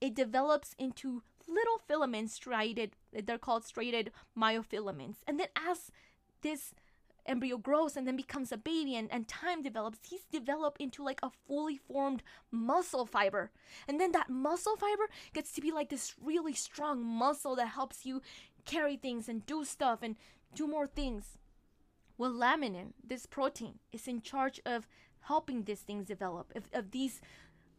It 0.02 0.16
develops 0.16 0.74
into 0.78 1.24
little 1.48 1.78
filaments 1.88 2.34
striated, 2.34 2.96
they're 3.14 3.38
called 3.38 3.64
striated 3.64 4.12
myofilaments. 4.38 5.18
And 5.28 5.40
then 5.40 5.48
as 5.56 5.92
this 6.42 6.74
embryo 7.26 7.58
grows 7.58 7.96
and 7.96 8.08
then 8.08 8.16
becomes 8.16 8.52
a 8.52 8.58
baby 8.58 8.96
and, 8.96 9.12
and 9.12 9.28
time 9.28 9.62
develops, 9.62 10.00
he's 10.08 10.26
developed 10.32 10.82
into 10.82 11.04
like 11.04 11.20
a 11.24 11.32
fully 11.48 11.78
formed 11.78 12.24
muscle 12.52 13.06
fiber. 13.06 13.52
And 13.88 14.00
then 14.00 14.12
that 14.14 14.30
muscle 14.30 14.76
fiber 14.76 15.10
gets 15.34 15.52
to 15.54 15.62
be 15.62 15.72
like 15.72 15.90
this 15.90 16.16
really 16.22 16.54
strong 16.54 17.04
muscle 17.04 17.56
that 17.56 17.68
helps 17.68 18.06
you 18.06 18.22
carry 18.66 18.98
things 18.98 19.28
and 19.28 19.46
do 19.46 19.64
stuff 19.66 20.00
and 20.02 20.16
do 20.56 20.68
more 20.68 20.88
things. 20.88 21.38
Well, 22.18 22.32
laminin, 22.32 22.94
this 23.04 23.26
protein, 23.26 23.80
is 23.92 24.08
in 24.08 24.22
charge 24.22 24.60
of 24.66 24.88
helping 25.22 25.64
these 25.64 25.82
things 25.82 26.06
develop, 26.06 26.54
of, 26.56 26.66
of 26.74 26.92
these 26.92 27.22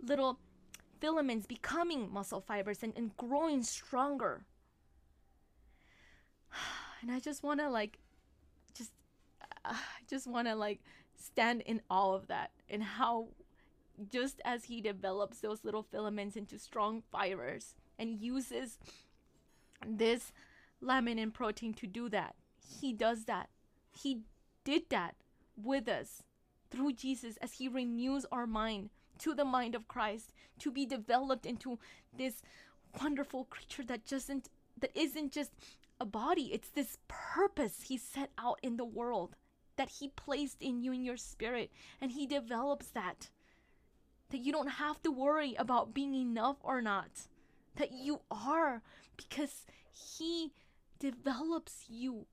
little 0.00 0.38
filaments 1.00 1.46
becoming 1.46 2.12
muscle 2.12 2.40
fibers 2.40 2.82
and, 2.82 2.92
and 2.96 3.16
growing 3.16 3.62
stronger. 3.62 4.44
And 7.02 7.10
I 7.10 7.18
just 7.18 7.42
want 7.42 7.58
to 7.58 7.68
like, 7.68 7.98
uh, 9.64 9.74
just 10.08 10.26
want 10.26 10.48
to 10.48 10.54
like 10.54 10.80
stand 11.14 11.60
in 11.62 11.80
awe 11.90 12.14
of 12.14 12.26
that 12.28 12.50
and 12.68 12.82
how 12.82 13.28
just 14.10 14.40
as 14.44 14.64
he 14.64 14.80
develops 14.80 15.38
those 15.38 15.64
little 15.64 15.82
filaments 15.82 16.36
into 16.36 16.58
strong 16.58 17.02
fibers 17.12 17.74
and 17.98 18.20
uses 18.20 18.78
this 19.86 20.32
laminin 20.82 21.32
protein 21.32 21.74
to 21.74 21.86
do 21.86 22.08
that, 22.08 22.34
he 22.80 22.92
does 22.92 23.24
that. 23.24 23.48
He 23.90 24.22
did 24.64 24.88
that 24.90 25.14
with 25.56 25.88
us 25.88 26.22
through 26.70 26.94
Jesus 26.94 27.36
as 27.38 27.54
he 27.54 27.68
renews 27.68 28.24
our 28.32 28.46
mind 28.46 28.90
to 29.18 29.34
the 29.34 29.44
mind 29.44 29.74
of 29.74 29.88
Christ 29.88 30.32
to 30.58 30.70
be 30.70 30.86
developed 30.86 31.46
into 31.46 31.78
this 32.16 32.42
wonderful 33.00 33.44
creature 33.44 33.84
that 33.84 34.06
doesn't 34.06 34.48
that 34.78 34.90
isn't 34.94 35.32
just 35.32 35.52
a 36.00 36.04
body 36.04 36.50
it's 36.52 36.68
this 36.70 36.98
purpose 37.08 37.82
he 37.88 37.96
set 37.96 38.30
out 38.36 38.58
in 38.62 38.76
the 38.76 38.84
world 38.84 39.36
that 39.82 39.88
he 39.98 40.06
placed 40.06 40.62
in 40.62 40.80
you 40.80 40.92
in 40.92 41.04
your 41.04 41.16
spirit 41.16 41.68
and 42.00 42.12
he 42.12 42.24
develops 42.24 42.86
that 42.90 43.30
that 44.30 44.38
you 44.38 44.52
don't 44.52 44.78
have 44.78 45.02
to 45.02 45.10
worry 45.10 45.56
about 45.58 45.92
being 45.92 46.14
enough 46.14 46.56
or 46.62 46.80
not 46.80 47.26
that 47.74 47.90
you 47.90 48.20
are 48.30 48.80
because 49.16 49.66
he 49.92 50.52
develops 51.00 51.86
you 51.88 52.26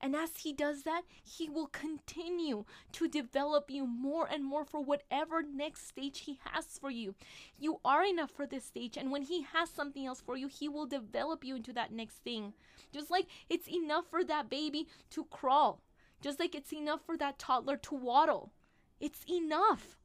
and 0.00 0.14
as 0.14 0.36
He 0.38 0.52
does 0.52 0.82
that, 0.82 1.02
He 1.24 1.48
will 1.48 1.68
continue 1.68 2.64
to 2.92 3.08
develop 3.08 3.70
you 3.70 3.86
more 3.86 4.28
and 4.30 4.44
more 4.44 4.64
for 4.64 4.80
whatever 4.80 5.42
next 5.42 5.88
stage 5.88 6.20
He 6.20 6.38
has 6.44 6.78
for 6.78 6.90
you. 6.90 7.14
You 7.58 7.80
are 7.84 8.04
enough 8.04 8.30
for 8.30 8.46
this 8.46 8.64
stage, 8.64 8.96
and 8.96 9.10
when 9.10 9.22
He 9.22 9.42
has 9.54 9.70
something 9.70 10.06
else 10.06 10.20
for 10.20 10.36
you, 10.36 10.48
He 10.48 10.68
will 10.68 10.86
develop 10.86 11.44
you 11.44 11.56
into 11.56 11.72
that 11.72 11.92
next 11.92 12.16
thing. 12.16 12.52
Just 12.92 13.10
like 13.10 13.26
it's 13.48 13.68
enough 13.68 14.04
for 14.10 14.22
that 14.24 14.50
baby 14.50 14.86
to 15.10 15.24
crawl, 15.24 15.80
just 16.20 16.40
like 16.40 16.54
it's 16.54 16.72
enough 16.72 17.00
for 17.04 17.16
that 17.16 17.38
toddler 17.38 17.76
to 17.76 17.94
waddle. 17.94 18.52
It's 19.00 19.24
enough. 19.28 19.98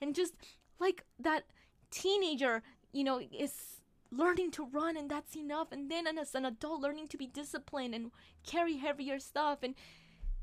And 0.00 0.14
just 0.14 0.34
like 0.78 1.04
that 1.18 1.44
teenager, 1.90 2.62
you 2.92 3.04
know, 3.04 3.20
is 3.20 3.80
learning 4.10 4.50
to 4.52 4.66
run 4.66 4.96
and 4.96 5.10
that's 5.10 5.36
enough. 5.36 5.72
And 5.72 5.90
then 5.90 6.06
as 6.06 6.34
an 6.34 6.44
adult 6.44 6.80
learning 6.80 7.08
to 7.08 7.16
be 7.16 7.26
disciplined 7.26 7.94
and 7.94 8.10
carry 8.46 8.76
heavier 8.76 9.18
stuff. 9.18 9.58
And 9.62 9.74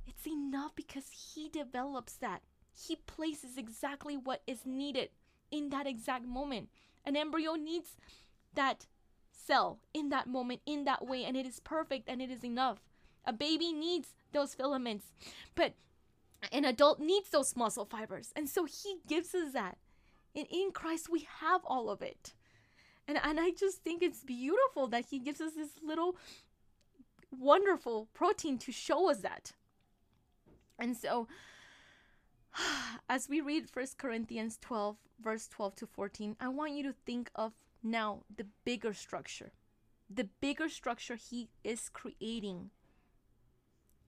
it's 0.07 0.27
enough 0.27 0.75
because 0.75 1.05
he 1.33 1.49
develops 1.49 2.13
that. 2.15 2.41
He 2.73 2.95
places 2.95 3.57
exactly 3.57 4.17
what 4.17 4.41
is 4.47 4.65
needed 4.65 5.09
in 5.51 5.69
that 5.69 5.87
exact 5.87 6.25
moment. 6.25 6.69
An 7.05 7.15
embryo 7.15 7.53
needs 7.55 7.95
that 8.53 8.87
cell 9.31 9.79
in 9.93 10.09
that 10.09 10.27
moment 10.27 10.61
in 10.65 10.83
that 10.85 11.05
way. 11.05 11.23
And 11.23 11.37
it 11.37 11.45
is 11.45 11.59
perfect 11.59 12.09
and 12.09 12.21
it 12.21 12.31
is 12.31 12.43
enough 12.43 12.79
a 13.29 13.33
baby 13.33 13.71
needs 13.71 14.09
those 14.31 14.53
filaments 14.55 15.05
but 15.55 15.73
an 16.51 16.65
adult 16.65 16.99
needs 16.99 17.29
those 17.29 17.55
muscle 17.55 17.85
fibers 17.85 18.31
and 18.35 18.49
so 18.49 18.65
he 18.65 18.97
gives 19.07 19.33
us 19.35 19.53
that 19.53 19.77
and 20.35 20.47
in 20.49 20.71
christ 20.71 21.09
we 21.09 21.27
have 21.41 21.61
all 21.65 21.89
of 21.89 22.01
it 22.01 22.33
and, 23.09 23.19
and 23.23 23.39
I 23.39 23.49
just 23.49 23.83
think 23.83 24.03
it's 24.03 24.23
beautiful 24.23 24.85
that 24.89 25.05
he 25.09 25.17
gives 25.17 25.41
us 25.41 25.53
this 25.55 25.71
little 25.83 26.15
wonderful 27.35 28.07
protein 28.13 28.59
to 28.59 28.71
show 28.71 29.09
us 29.09 29.21
that. 29.21 29.53
And 30.77 30.95
so, 30.95 31.27
as 33.09 33.27
we 33.27 33.41
read 33.41 33.67
First 33.67 33.97
Corinthians 33.97 34.59
12, 34.61 34.97
verse 35.19 35.47
12 35.47 35.75
to 35.77 35.87
14, 35.87 36.35
I 36.39 36.49
want 36.49 36.73
you 36.73 36.83
to 36.83 36.93
think 36.93 37.31
of 37.33 37.53
now 37.81 38.25
the 38.37 38.45
bigger 38.63 38.93
structure. 38.93 39.53
The 40.07 40.29
bigger 40.39 40.69
structure 40.69 41.15
he 41.15 41.49
is 41.63 41.89
creating 41.89 42.69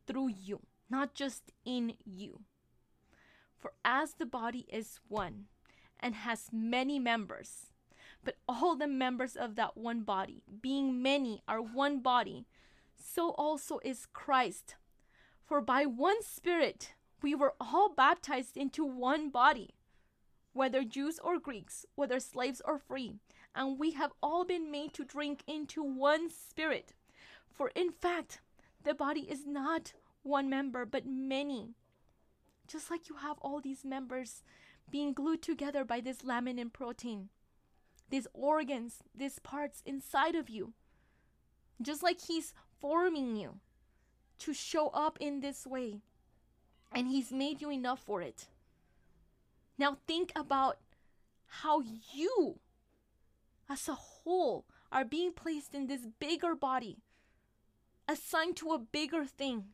through 0.07 0.29
you, 0.29 0.61
not 0.89 1.13
just 1.13 1.51
in 1.65 1.93
you. 2.03 2.41
For 3.59 3.73
as 3.85 4.13
the 4.13 4.25
body 4.25 4.65
is 4.71 4.99
one 5.07 5.45
and 5.99 6.15
has 6.15 6.49
many 6.51 6.99
members, 6.99 7.67
but 8.23 8.37
all 8.47 8.75
the 8.75 8.87
members 8.87 9.35
of 9.35 9.55
that 9.55 9.77
one 9.77 10.01
body, 10.01 10.43
being 10.61 11.01
many, 11.01 11.41
are 11.47 11.61
one 11.61 11.99
body. 11.99 12.45
So 12.97 13.31
also 13.31 13.79
is 13.83 14.07
Christ. 14.11 14.75
For 15.45 15.61
by 15.61 15.85
one 15.85 16.21
Spirit 16.23 16.93
we 17.21 17.35
were 17.35 17.53
all 17.59 17.89
baptized 17.89 18.57
into 18.57 18.83
one 18.83 19.29
body, 19.29 19.75
whether 20.53 20.83
Jews 20.83 21.19
or 21.23 21.39
Greeks, 21.39 21.85
whether 21.95 22.19
slaves 22.19 22.61
or 22.65 22.77
free, 22.77 23.15
and 23.55 23.77
we 23.77 23.91
have 23.91 24.13
all 24.23 24.45
been 24.45 24.71
made 24.71 24.93
to 24.93 25.03
drink 25.03 25.43
into 25.47 25.83
one 25.83 26.29
Spirit. 26.29 26.93
For 27.47 27.69
in 27.75 27.91
fact, 27.91 28.41
the 28.83 28.93
body 28.93 29.21
is 29.21 29.45
not 29.45 29.93
one 30.23 30.49
member, 30.49 30.85
but 30.85 31.05
many. 31.05 31.75
Just 32.67 32.89
like 32.89 33.09
you 33.09 33.15
have 33.17 33.37
all 33.41 33.59
these 33.59 33.83
members 33.83 34.43
being 34.89 35.13
glued 35.13 35.41
together 35.41 35.83
by 35.83 36.01
this 36.01 36.19
laminin 36.19 36.71
protein 36.71 37.29
these 38.11 38.27
organs, 38.33 38.99
these 39.15 39.39
parts 39.39 39.81
inside 39.85 40.35
of 40.35 40.49
you. 40.49 40.73
Just 41.81 42.03
like 42.03 42.19
He's 42.21 42.53
forming 42.79 43.35
you 43.35 43.59
to 44.39 44.53
show 44.53 44.89
up 44.89 45.17
in 45.19 45.39
this 45.39 45.65
way. 45.65 46.01
And 46.91 47.07
He's 47.07 47.31
made 47.31 47.61
you 47.61 47.71
enough 47.71 47.99
for 47.99 48.21
it. 48.21 48.49
Now 49.79 49.97
think 50.05 50.31
about 50.35 50.77
how 51.47 51.81
you, 52.13 52.59
as 53.67 53.87
a 53.87 53.95
whole, 53.95 54.65
are 54.91 55.05
being 55.05 55.31
placed 55.31 55.73
in 55.73 55.87
this 55.87 56.05
bigger 56.19 56.53
body, 56.53 56.97
assigned 58.11 58.57
to 58.57 58.71
a 58.71 58.79
bigger 58.79 59.25
thing. 59.25 59.65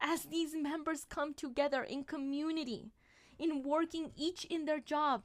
As 0.00 0.24
these 0.24 0.54
members 0.54 1.04
come 1.08 1.34
together 1.34 1.82
in 1.82 2.04
community, 2.04 2.90
in 3.38 3.62
working 3.62 4.12
each 4.16 4.44
in 4.46 4.64
their 4.64 4.80
job, 4.80 5.22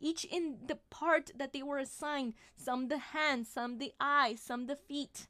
each 0.00 0.24
in 0.24 0.58
the 0.66 0.78
part 0.90 1.30
that 1.36 1.52
they 1.52 1.62
were 1.62 1.78
assigned 1.78 2.34
some 2.56 2.86
the 2.88 2.98
hands 2.98 3.48
some 3.48 3.78
the 3.78 3.92
eyes 4.00 4.40
some 4.40 4.66
the 4.66 4.76
feet. 4.76 5.28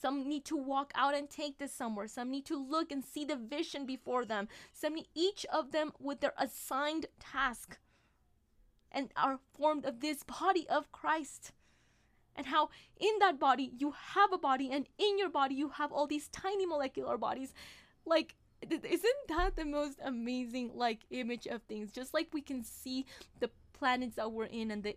Some 0.00 0.28
need 0.28 0.44
to 0.46 0.56
walk 0.56 0.92
out 0.94 1.14
and 1.14 1.30
take 1.30 1.58
this 1.58 1.72
somewhere. 1.72 2.08
Some 2.08 2.30
need 2.30 2.44
to 2.46 2.56
look 2.56 2.92
and 2.92 3.02
see 3.02 3.24
the 3.24 3.36
vision 3.36 3.86
before 3.86 4.24
them. 4.24 4.48
Some 4.72 4.94
need, 4.94 5.06
each 5.14 5.46
of 5.52 5.70
them 5.70 5.92
with 5.98 6.20
their 6.20 6.34
assigned 6.36 7.06
task 7.18 7.78
and 8.94 9.10
are 9.16 9.40
formed 9.52 9.84
of 9.84 10.00
this 10.00 10.22
body 10.22 10.66
of 10.68 10.92
christ 10.92 11.52
and 12.36 12.46
how 12.46 12.68
in 12.98 13.18
that 13.20 13.38
body 13.38 13.72
you 13.78 13.94
have 14.14 14.32
a 14.32 14.38
body 14.38 14.70
and 14.70 14.86
in 14.98 15.18
your 15.18 15.30
body 15.30 15.54
you 15.54 15.68
have 15.70 15.92
all 15.92 16.06
these 16.06 16.28
tiny 16.28 16.66
molecular 16.66 17.16
bodies 17.16 17.54
like 18.06 18.34
isn't 18.70 19.28
that 19.28 19.56
the 19.56 19.64
most 19.64 19.98
amazing 20.04 20.70
like 20.74 21.00
image 21.10 21.46
of 21.46 21.62
things 21.62 21.92
just 21.92 22.14
like 22.14 22.28
we 22.32 22.40
can 22.40 22.64
see 22.64 23.04
the 23.40 23.50
planets 23.72 24.16
that 24.16 24.32
we're 24.32 24.46
in 24.46 24.70
and 24.70 24.82
the 24.82 24.96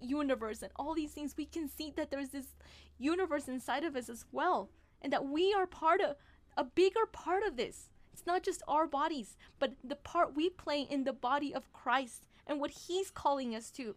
universe 0.00 0.62
and 0.62 0.72
all 0.76 0.94
these 0.94 1.12
things, 1.12 1.36
we 1.36 1.46
can 1.46 1.68
see 1.68 1.92
that 1.96 2.10
there's 2.10 2.30
this 2.30 2.54
universe 2.98 3.48
inside 3.48 3.84
of 3.84 3.96
us 3.96 4.08
as 4.08 4.24
well. 4.32 4.70
And 5.02 5.12
that 5.12 5.26
we 5.26 5.54
are 5.54 5.66
part 5.66 6.00
of 6.00 6.16
a 6.56 6.64
bigger 6.64 7.06
part 7.12 7.42
of 7.42 7.56
this. 7.56 7.90
It's 8.12 8.26
not 8.26 8.42
just 8.42 8.62
our 8.66 8.86
bodies, 8.86 9.36
but 9.58 9.74
the 9.84 9.96
part 9.96 10.34
we 10.34 10.48
play 10.48 10.86
in 10.88 11.04
the 11.04 11.12
body 11.12 11.54
of 11.54 11.72
Christ 11.72 12.26
and 12.46 12.60
what 12.60 12.70
He's 12.70 13.10
calling 13.10 13.54
us 13.54 13.70
to. 13.72 13.94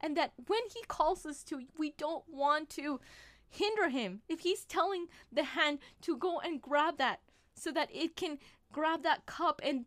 And 0.00 0.16
that 0.16 0.32
when 0.46 0.60
He 0.74 0.82
calls 0.88 1.24
us 1.26 1.42
to, 1.44 1.62
we 1.78 1.94
don't 1.96 2.24
want 2.28 2.70
to 2.70 3.00
hinder 3.48 3.88
Him. 3.88 4.22
If 4.28 4.40
He's 4.40 4.64
telling 4.64 5.06
the 5.32 5.44
hand 5.44 5.78
to 6.02 6.16
go 6.16 6.40
and 6.40 6.60
grab 6.60 6.98
that 6.98 7.20
so 7.54 7.70
that 7.72 7.88
it 7.92 8.16
can 8.16 8.38
grab 8.72 9.02
that 9.02 9.26
cup 9.26 9.60
and 9.64 9.86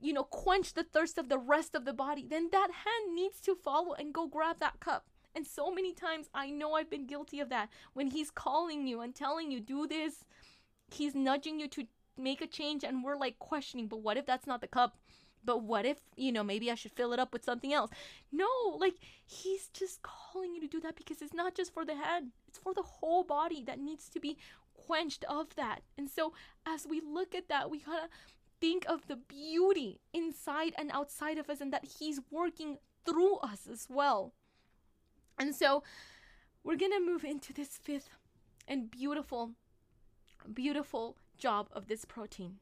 you 0.00 0.12
know, 0.12 0.24
quench 0.24 0.74
the 0.74 0.84
thirst 0.84 1.16
of 1.18 1.28
the 1.28 1.38
rest 1.38 1.74
of 1.74 1.84
the 1.84 1.92
body, 1.92 2.26
then 2.28 2.48
that 2.52 2.68
hand 2.70 3.14
needs 3.14 3.40
to 3.40 3.54
follow 3.54 3.94
and 3.94 4.12
go 4.12 4.26
grab 4.26 4.58
that 4.60 4.78
cup. 4.78 5.06
And 5.34 5.46
so 5.46 5.70
many 5.70 5.92
times 5.92 6.28
I 6.34 6.50
know 6.50 6.74
I've 6.74 6.90
been 6.90 7.06
guilty 7.06 7.40
of 7.40 7.48
that. 7.50 7.68
When 7.94 8.08
he's 8.08 8.30
calling 8.30 8.86
you 8.86 9.00
and 9.00 9.14
telling 9.14 9.50
you, 9.50 9.60
do 9.60 9.86
this, 9.86 10.24
he's 10.90 11.14
nudging 11.14 11.60
you 11.60 11.68
to 11.68 11.84
make 12.18 12.40
a 12.40 12.46
change, 12.46 12.84
and 12.84 13.04
we're 13.04 13.16
like 13.16 13.38
questioning, 13.38 13.88
but 13.88 14.00
what 14.02 14.16
if 14.16 14.26
that's 14.26 14.46
not 14.46 14.60
the 14.60 14.66
cup? 14.66 14.96
But 15.46 15.62
what 15.62 15.86
if, 15.86 15.98
you 16.16 16.32
know, 16.32 16.42
maybe 16.42 16.70
I 16.70 16.74
should 16.74 16.92
fill 16.92 17.12
it 17.12 17.20
up 17.20 17.32
with 17.32 17.44
something 17.44 17.72
else? 17.72 17.90
No, 18.32 18.48
like 18.78 18.96
he's 19.24 19.68
just 19.68 20.02
calling 20.02 20.54
you 20.54 20.60
to 20.60 20.66
do 20.66 20.80
that 20.80 20.96
because 20.96 21.22
it's 21.22 21.32
not 21.32 21.54
just 21.54 21.72
for 21.72 21.84
the 21.84 21.94
head, 21.94 22.24
it's 22.48 22.58
for 22.58 22.74
the 22.74 22.82
whole 22.82 23.22
body 23.24 23.62
that 23.64 23.78
needs 23.78 24.08
to 24.10 24.20
be 24.20 24.36
quenched 24.74 25.24
of 25.24 25.54
that. 25.54 25.80
And 25.96 26.10
so 26.10 26.32
as 26.66 26.86
we 26.86 27.00
look 27.00 27.34
at 27.34 27.48
that, 27.48 27.70
we 27.70 27.78
gotta 27.78 28.08
think 28.60 28.84
of 28.88 29.06
the 29.06 29.16
beauty 29.16 30.00
inside 30.12 30.74
and 30.76 30.90
outside 30.92 31.38
of 31.38 31.48
us 31.48 31.60
and 31.60 31.72
that 31.72 31.84
he's 31.98 32.20
working 32.30 32.78
through 33.04 33.36
us 33.36 33.68
as 33.70 33.86
well. 33.88 34.32
And 35.38 35.54
so 35.54 35.82
we're 36.64 36.76
to 36.76 37.00
move 37.00 37.24
into 37.24 37.52
this 37.52 37.78
fifth 37.80 38.10
and 38.66 38.90
beautiful, 38.90 39.52
beautiful 40.52 41.16
job 41.38 41.68
of 41.72 41.86
this 41.86 42.04
protein. 42.04 42.56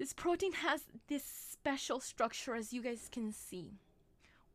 This 0.00 0.14
protein 0.14 0.52
has 0.52 0.84
this 1.08 1.22
special 1.22 2.00
structure, 2.00 2.54
as 2.54 2.72
you 2.72 2.80
guys 2.80 3.10
can 3.12 3.32
see, 3.32 3.74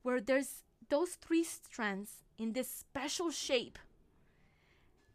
where 0.01 0.19
there's 0.19 0.63
those 0.89 1.11
three 1.11 1.43
strands 1.43 2.23
in 2.39 2.53
this 2.53 2.67
special 2.67 3.29
shape. 3.29 3.77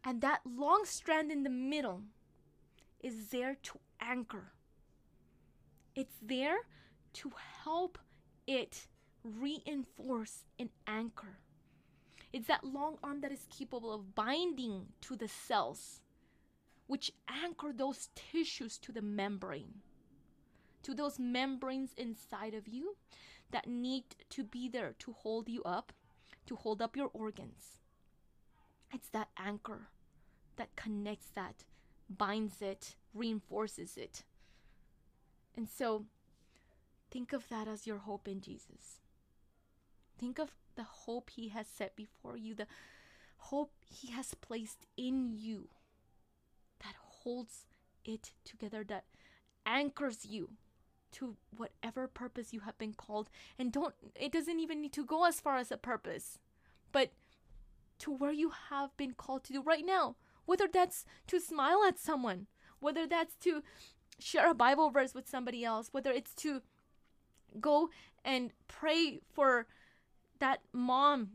And 0.05 0.21
that 0.21 0.39
long 0.45 0.85
strand 0.85 1.33
in 1.33 1.43
the 1.43 1.49
middle 1.49 2.03
is 3.01 3.27
there 3.27 3.57
to 3.63 3.79
anchor. 3.99 4.53
It's 5.97 6.15
there 6.21 6.59
to 7.15 7.33
help 7.65 7.97
it 8.47 8.87
reinforce 9.25 10.45
and 10.57 10.69
anchor. 10.87 11.39
It's 12.31 12.47
that 12.47 12.63
long 12.63 12.99
arm 13.03 13.19
that 13.19 13.33
is 13.33 13.47
capable 13.49 13.93
of 13.93 14.15
binding 14.15 14.93
to 15.01 15.17
the 15.17 15.27
cells, 15.27 15.99
which 16.87 17.11
anchor 17.27 17.73
those 17.75 18.07
tissues 18.15 18.77
to 18.77 18.93
the 18.93 19.01
membrane, 19.01 19.81
to 20.83 20.93
those 20.93 21.19
membranes 21.19 21.91
inside 21.97 22.53
of 22.53 22.67
you 22.67 22.95
that 23.51 23.67
need 23.67 24.03
to 24.29 24.43
be 24.43 24.69
there 24.69 24.93
to 24.99 25.11
hold 25.11 25.49
you 25.49 25.63
up, 25.63 25.93
to 26.45 26.55
hold 26.55 26.81
up 26.81 26.95
your 26.95 27.09
organs. 27.13 27.79
It's 28.93 29.09
that 29.09 29.29
anchor 29.37 29.87
that 30.57 30.75
connects 30.75 31.29
that, 31.35 31.63
binds 32.09 32.61
it, 32.61 32.95
reinforces 33.13 33.97
it. 33.97 34.23
And 35.55 35.67
so 35.69 36.05
think 37.09 37.33
of 37.33 37.47
that 37.49 37.67
as 37.67 37.87
your 37.87 37.99
hope 37.99 38.27
in 38.27 38.41
Jesus. 38.41 38.99
Think 40.17 40.39
of 40.39 40.51
the 40.75 40.83
hope 40.83 41.29
He 41.29 41.49
has 41.49 41.67
set 41.67 41.95
before 41.95 42.37
you, 42.37 42.55
the 42.55 42.67
hope 43.37 43.71
He 43.85 44.11
has 44.11 44.33
placed 44.35 44.85
in 44.97 45.31
you 45.33 45.69
that 46.83 46.95
holds 46.95 47.65
it 48.05 48.31
together, 48.43 48.83
that 48.85 49.05
anchors 49.65 50.25
you 50.25 50.49
to 51.13 51.35
whatever 51.55 52.07
purpose 52.07 52.53
you 52.53 52.61
have 52.61 52.77
been 52.77 52.93
called. 52.93 53.29
And 53.57 53.71
don't, 53.71 53.93
it 54.15 54.31
doesn't 54.31 54.59
even 54.59 54.81
need 54.81 54.93
to 54.93 55.05
go 55.05 55.25
as 55.25 55.39
far 55.39 55.57
as 55.57 55.71
a 55.71 55.77
purpose, 55.77 56.39
but 56.91 57.11
to 57.99 58.11
where 58.11 58.31
you 58.31 58.51
have 58.69 58.95
been 58.97 59.13
called 59.13 59.43
to 59.45 59.53
do 59.53 59.61
right 59.61 59.85
now. 59.85 60.15
Whether 60.45 60.67
that's 60.71 61.05
to 61.27 61.39
smile 61.39 61.83
at 61.87 61.99
someone, 61.99 62.47
whether 62.79 63.05
that's 63.05 63.35
to 63.37 63.61
share 64.19 64.49
a 64.49 64.55
Bible 64.55 64.89
verse 64.89 65.13
with 65.13 65.29
somebody 65.29 65.63
else, 65.63 65.89
whether 65.91 66.11
it's 66.11 66.33
to 66.35 66.61
go 67.59 67.89
and 68.25 68.51
pray 68.67 69.19
for 69.33 69.67
that 70.39 70.61
mom 70.73 71.29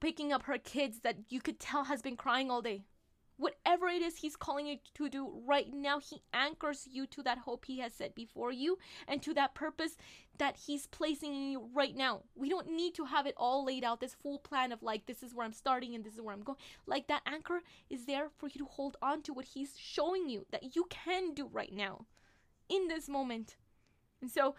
picking 0.00 0.32
up 0.32 0.44
her 0.44 0.58
kids 0.58 1.00
that 1.00 1.16
you 1.28 1.40
could 1.40 1.58
tell 1.58 1.84
has 1.84 2.00
been 2.00 2.16
crying 2.16 2.50
all 2.50 2.62
day. 2.62 2.84
Whatever 3.36 3.88
it 3.88 4.00
is 4.00 4.16
he's 4.16 4.36
calling 4.36 4.66
you 4.66 4.76
to 4.94 5.08
do 5.08 5.42
right 5.44 5.66
now, 5.72 5.98
he 5.98 6.22
anchors 6.32 6.86
you 6.90 7.06
to 7.08 7.22
that 7.24 7.38
hope 7.38 7.64
he 7.64 7.80
has 7.80 7.92
set 7.92 8.14
before 8.14 8.52
you 8.52 8.78
and 9.08 9.20
to 9.22 9.34
that 9.34 9.54
purpose 9.54 9.96
that 10.38 10.56
he's 10.56 10.86
placing 10.86 11.34
in 11.34 11.50
you 11.50 11.68
right 11.74 11.96
now. 11.96 12.22
We 12.36 12.48
don't 12.48 12.70
need 12.70 12.94
to 12.94 13.04
have 13.04 13.26
it 13.26 13.34
all 13.36 13.64
laid 13.64 13.82
out, 13.82 14.00
this 14.00 14.14
full 14.14 14.38
plan 14.38 14.70
of 14.70 14.82
like, 14.82 15.06
this 15.06 15.22
is 15.22 15.34
where 15.34 15.44
I'm 15.44 15.52
starting 15.52 15.94
and 15.94 16.04
this 16.04 16.14
is 16.14 16.20
where 16.20 16.34
I'm 16.34 16.42
going. 16.42 16.58
Like, 16.86 17.08
that 17.08 17.22
anchor 17.26 17.62
is 17.90 18.06
there 18.06 18.28
for 18.36 18.46
you 18.46 18.58
to 18.58 18.66
hold 18.66 18.96
on 19.02 19.22
to 19.22 19.32
what 19.32 19.46
he's 19.46 19.74
showing 19.76 20.28
you 20.28 20.46
that 20.52 20.76
you 20.76 20.86
can 20.88 21.34
do 21.34 21.48
right 21.52 21.72
now 21.72 22.06
in 22.68 22.86
this 22.88 23.08
moment. 23.08 23.56
And 24.20 24.30
so, 24.30 24.54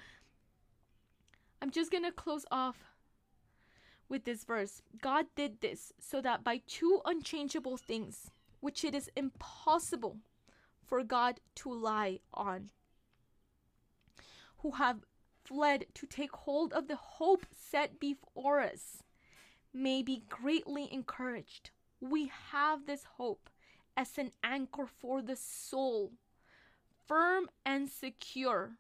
I'm 1.62 1.72
just 1.72 1.92
gonna 1.92 2.12
close 2.12 2.46
off 2.52 2.84
with 4.10 4.26
this 4.26 4.44
verse. 4.44 4.82
God 5.02 5.28
did 5.36 5.62
this 5.62 5.94
so 6.00 6.22
that 6.22 6.44
by 6.44 6.62
two 6.68 7.02
unchangeable 7.06 7.78
things, 7.78 8.32
which 8.66 8.84
it 8.84 8.96
is 8.96 9.12
impossible 9.16 10.18
for 10.84 11.04
God 11.04 11.40
to 11.54 11.72
lie 11.72 12.18
on, 12.34 12.72
who 14.64 14.72
have 14.72 15.06
fled 15.44 15.86
to 15.94 16.08
take 16.08 16.32
hold 16.32 16.74
of 16.74 16.88
the 16.88 16.96
hope 16.96 17.46
set 17.52 18.00
before 18.00 18.62
us, 18.62 19.04
may 19.72 20.02
be 20.02 20.24
greatly 20.30 20.92
encouraged. 20.92 21.70
We 22.02 22.32
have 22.50 22.88
this 22.88 23.04
hope 23.18 23.52
as 23.96 24.18
an 24.18 24.32
anchor 24.44 24.88
for 24.88 25.22
the 25.22 25.36
soul, 25.36 26.14
firm 27.06 27.46
and 27.68 27.88
secure. 27.88 28.80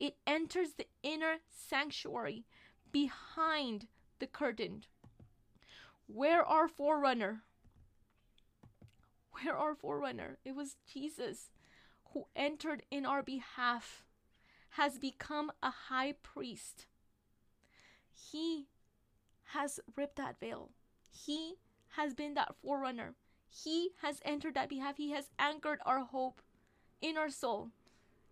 It 0.00 0.16
enters 0.26 0.70
the 0.72 0.88
inner 1.04 1.36
sanctuary 1.48 2.46
behind 2.90 3.86
the 4.18 4.26
curtain. 4.26 4.82
Where 6.08 6.44
our 6.44 6.66
forerunner? 6.66 7.44
Where 9.32 9.56
our 9.56 9.74
forerunner? 9.74 10.38
It 10.44 10.54
was 10.54 10.76
Jesus 10.92 11.50
who 12.12 12.26
entered 12.34 12.82
in 12.90 13.06
our 13.06 13.22
behalf, 13.22 14.04
has 14.70 14.98
become 14.98 15.50
a 15.62 15.70
high 15.88 16.12
priest. 16.22 16.86
He 18.12 18.68
has 19.52 19.80
ripped 19.96 20.16
that 20.16 20.38
veil. 20.40 20.70
He 21.10 21.54
has 21.96 22.14
been 22.14 22.34
that 22.34 22.54
forerunner. 22.62 23.14
He 23.48 23.90
has 24.02 24.20
entered 24.24 24.54
that 24.54 24.68
behalf. 24.68 24.96
He 24.96 25.10
has 25.10 25.30
anchored 25.38 25.80
our 25.84 26.00
hope 26.00 26.40
in 27.00 27.16
our 27.16 27.30
soul 27.30 27.70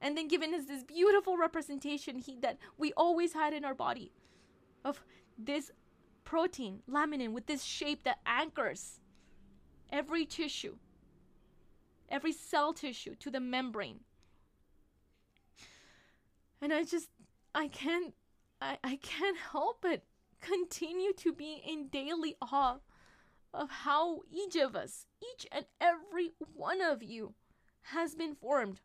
and 0.01 0.17
then 0.17 0.29
given 0.29 0.55
us 0.55 0.67
this 0.67 0.85
beautiful 0.85 1.37
representation 1.37 2.19
he, 2.19 2.37
that 2.41 2.59
we 2.77 2.93
always 2.97 3.33
had 3.33 3.53
in 3.53 3.65
our 3.65 3.75
body 3.75 4.13
of 4.85 5.03
this 5.37 5.71
protein, 6.25 6.83
laminin, 6.89 7.33
with 7.33 7.47
this 7.47 7.65
shape 7.65 8.05
that 8.05 8.21
anchors 8.27 9.01
every 9.91 10.25
tissue, 10.25 10.77
every 12.11 12.33
cell 12.33 12.73
tissue 12.73 13.15
to 13.17 13.31
the 13.31 13.41
membrane. 13.41 14.01
And 16.61 16.73
I 16.73 16.85
just, 16.85 17.09
I 17.55 17.69
can't, 17.69 18.15
I, 18.61 18.79
I 18.83 18.97
can't 18.97 19.39
help 19.39 19.79
but 19.83 20.03
continue 20.41 21.13
to 21.15 21.33
be 21.33 21.63
in 21.67 21.89
daily 21.89 22.37
awe 22.41 22.79
of 23.55 23.71
how 23.71 24.21
each 24.31 24.57
of 24.57 24.77
us, 24.77 25.07
each 25.33 25.47
and 25.53 25.67
every 25.81 26.33
one 26.55 26.81
of 26.81 27.03
you, 27.03 27.35
has 27.83 28.15
been 28.15 28.35
formed. 28.35 28.81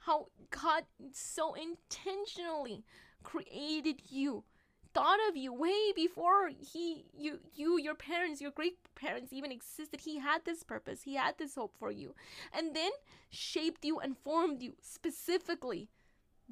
How 0.00 0.28
God 0.50 0.84
so 1.12 1.54
intentionally 1.54 2.84
created 3.22 4.02
you 4.08 4.44
thought 4.92 5.18
of 5.28 5.36
you 5.36 5.52
way 5.52 5.92
before 5.94 6.48
he 6.48 7.04
you 7.16 7.38
you 7.54 7.78
your 7.78 7.94
parents 7.94 8.40
your 8.40 8.50
great 8.50 8.78
parents 8.94 9.32
even 9.32 9.52
existed. 9.52 10.00
He 10.00 10.18
had 10.18 10.44
this 10.44 10.62
purpose. 10.62 11.02
He 11.02 11.14
had 11.14 11.38
this 11.38 11.54
hope 11.54 11.74
for 11.78 11.90
you. 11.90 12.14
And 12.52 12.74
then 12.74 12.90
shaped 13.28 13.84
you 13.84 13.98
and 14.00 14.16
formed 14.18 14.62
you 14.62 14.74
specifically 14.82 15.88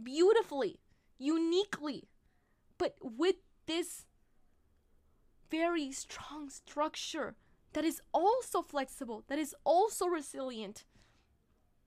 beautifully 0.01 0.81
uniquely. 1.19 2.09
But 2.79 2.95
with 3.03 3.37
this 3.67 4.07
very 5.51 5.91
strong 5.93 6.51
structure 6.51 7.37
that 7.73 7.85
is 7.85 8.01
also 8.13 8.63
flexible 8.63 9.25
that 9.29 9.39
is 9.39 9.55
also 9.65 10.07
resilient 10.07 10.85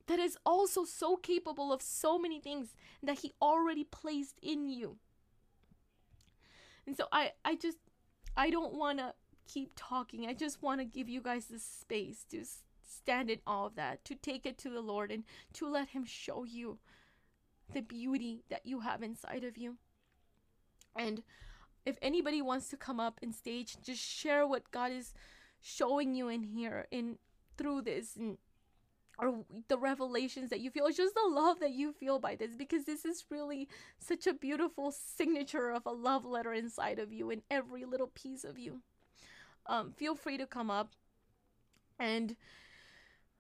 that 0.08 0.20
is 0.20 0.38
also 0.46 0.84
so 0.84 1.16
capable 1.16 1.72
of 1.72 1.82
so 1.82 2.18
many 2.18 2.40
things 2.40 2.76
that 3.04 3.20
he 3.20 3.34
already 3.42 3.84
placed 3.84 4.40
in 4.42 4.68
you 4.68 4.98
and 6.86 6.96
so 6.96 7.06
I 7.12 7.32
I 7.46 7.56
just 7.56 7.78
I 8.36 8.50
don't 8.50 8.74
want 8.74 9.00
to 9.00 9.14
keep 9.52 9.72
talking. 9.76 10.28
I 10.28 10.34
just 10.34 10.62
want 10.62 10.80
to 10.80 10.86
give 10.86 11.10
you 11.10 11.22
guys 11.22 11.46
the 11.46 11.60
space 11.60 12.26
to 12.32 12.44
stand 12.88 13.30
in 13.30 13.40
all 13.46 13.68
of 13.68 13.76
that, 13.76 14.06
to 14.06 14.16
take 14.16 14.46
it 14.46 14.58
to 14.60 14.70
the 14.70 14.82
Lord 14.82 15.12
and 15.12 15.24
to 15.54 15.70
let 15.70 15.90
Him 15.90 16.06
show 16.06 16.44
you 16.44 16.80
the 17.74 17.82
beauty 17.82 18.44
that 18.50 18.66
you 18.66 18.82
have 18.82 19.02
inside 19.02 19.44
of 19.44 19.58
you. 19.58 19.78
And 20.96 21.24
if 21.86 21.98
anybody 22.02 22.42
wants 22.42 22.68
to 22.70 22.78
come 22.78 23.00
up 23.00 23.20
and 23.22 23.34
stage, 23.34 23.78
just 23.84 24.02
share 24.02 24.46
what 24.46 24.72
God 24.72 24.92
is 24.92 25.14
showing 25.62 26.16
you 26.16 26.28
in 26.28 26.44
here 26.44 26.88
in 26.92 27.18
through 27.58 27.84
this 27.84 28.16
and 28.16 28.38
or 29.22 29.46
the 29.68 29.78
revelations 29.78 30.50
that 30.50 30.60
you 30.60 30.72
feel 30.72 30.88
it's 30.88 30.98
just 30.98 31.14
the 31.14 31.30
love 31.30 31.60
that 31.60 31.72
you 31.72 31.94
feel 31.94 32.20
by 32.20 32.36
this 32.36 32.56
because 32.56 32.86
this 32.86 33.06
is 33.06 33.26
really 33.30 33.68
such 34.00 34.26
a 34.26 34.34
beautiful 34.34 34.92
signature 34.92 35.72
of 35.72 35.86
a 35.86 35.92
love 35.92 36.26
letter 36.26 36.54
inside 36.54 36.98
of 36.98 37.14
you 37.14 37.30
in 37.30 37.42
every 37.52 37.86
little 37.86 38.12
piece 38.16 38.44
of 38.44 38.58
you. 38.58 38.82
Um, 39.68 39.94
feel 39.96 40.16
free 40.16 40.38
to 40.38 40.48
come 40.48 40.72
up. 40.72 40.92
And 42.00 42.36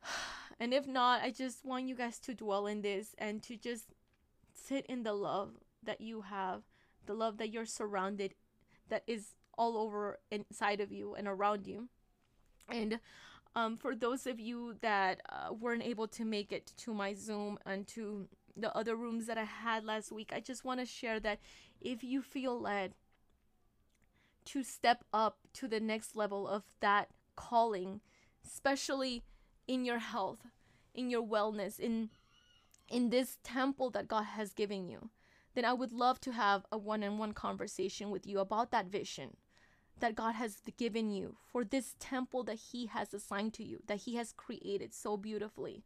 and 0.59 0.73
if 0.73 0.85
not 0.87 1.23
i 1.23 1.31
just 1.31 1.65
want 1.65 1.87
you 1.87 1.95
guys 1.95 2.19
to 2.19 2.35
dwell 2.35 2.67
in 2.67 2.81
this 2.81 3.15
and 3.17 3.41
to 3.41 3.57
just 3.57 3.93
sit 4.53 4.85
in 4.85 5.01
the 5.01 5.13
love 5.13 5.53
that 5.81 6.01
you 6.01 6.21
have 6.21 6.61
the 7.07 7.13
love 7.13 7.37
that 7.37 7.49
you're 7.49 7.65
surrounded 7.65 8.35
that 8.89 9.03
is 9.07 9.33
all 9.57 9.77
over 9.77 10.19
inside 10.29 10.79
of 10.79 10.91
you 10.91 11.15
and 11.15 11.27
around 11.27 11.67
you. 11.67 11.89
And 12.69 12.99
um, 13.55 13.77
for 13.77 13.95
those 13.95 14.25
of 14.27 14.39
you 14.39 14.75
that 14.81 15.21
uh, 15.29 15.53
weren't 15.53 15.83
able 15.83 16.07
to 16.07 16.25
make 16.25 16.51
it 16.51 16.71
to 16.77 16.93
my 16.93 17.13
zoom 17.13 17.57
and 17.65 17.87
to 17.87 18.27
the 18.55 18.75
other 18.75 18.95
rooms 18.95 19.27
that 19.27 19.37
i 19.37 19.43
had 19.43 19.85
last 19.85 20.11
week 20.11 20.31
i 20.33 20.39
just 20.39 20.65
want 20.65 20.79
to 20.79 20.85
share 20.85 21.19
that 21.19 21.39
if 21.81 22.03
you 22.03 22.21
feel 22.21 22.59
led 22.59 22.93
to 24.45 24.63
step 24.63 25.03
up 25.13 25.37
to 25.53 25.67
the 25.67 25.79
next 25.79 26.15
level 26.15 26.47
of 26.47 26.63
that 26.79 27.09
calling, 27.35 28.01
especially 28.45 29.23
in 29.67 29.85
your 29.85 29.99
health, 29.99 30.39
in 30.93 31.09
your 31.09 31.25
wellness, 31.25 31.79
in 31.79 32.09
in 32.89 33.09
this 33.09 33.37
temple 33.43 33.89
that 33.91 34.09
God 34.09 34.23
has 34.23 34.51
given 34.51 34.89
you, 34.89 35.09
then 35.55 35.63
I 35.63 35.71
would 35.71 35.93
love 35.93 36.19
to 36.21 36.33
have 36.33 36.65
a 36.73 36.77
one-on-one 36.77 37.31
conversation 37.31 38.09
with 38.09 38.27
you 38.27 38.39
about 38.39 38.71
that 38.71 38.87
vision 38.87 39.37
that 40.01 40.15
God 40.15 40.35
has 40.35 40.57
given 40.77 41.09
you 41.09 41.37
for 41.51 41.63
this 41.63 41.95
temple 41.99 42.43
that 42.43 42.59
he 42.71 42.87
has 42.87 43.13
assigned 43.13 43.53
to 43.55 43.63
you, 43.63 43.81
that 43.87 43.99
he 43.99 44.15
has 44.15 44.33
created 44.33 44.93
so 44.93 45.17
beautifully. 45.17 45.83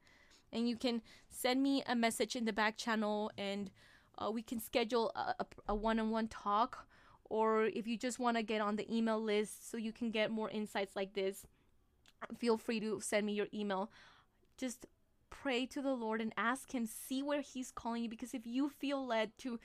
And 0.51 0.67
you 0.67 0.75
can 0.75 1.01
send 1.29 1.61
me 1.61 1.83
a 1.85 1.95
message 1.95 2.35
in 2.35 2.45
the 2.45 2.53
back 2.53 2.77
channel 2.77 3.31
and 3.37 3.69
uh, 4.17 4.31
we 4.31 4.41
can 4.41 4.59
schedule 4.59 5.11
a, 5.15 5.35
a, 5.39 5.45
a 5.69 5.75
one-on-one 5.75 6.29
talk 6.29 6.87
or 7.29 7.65
if 7.65 7.87
you 7.87 7.97
just 7.97 8.19
want 8.19 8.37
to 8.37 8.43
get 8.43 8.61
on 8.61 8.75
the 8.75 8.95
email 8.95 9.21
list 9.21 9.69
so 9.69 9.77
you 9.77 9.91
can 9.91 10.11
get 10.11 10.31
more 10.31 10.49
insights 10.49 10.95
like 10.95 11.13
this, 11.13 11.45
feel 12.37 12.57
free 12.57 12.79
to 12.79 12.99
send 13.01 13.25
me 13.25 13.33
your 13.33 13.47
email. 13.53 13.91
Just 14.57 14.85
pray 15.29 15.65
to 15.67 15.81
the 15.81 15.93
Lord 15.93 16.21
and 16.21 16.33
ask 16.37 16.73
Him, 16.73 16.85
see 16.85 17.21
where 17.21 17.41
He's 17.41 17.71
calling 17.71 18.03
you. 18.03 18.09
Because 18.09 18.33
if 18.33 18.45
you 18.45 18.69
feel 18.69 19.05
led 19.05 19.37
to, 19.39 19.59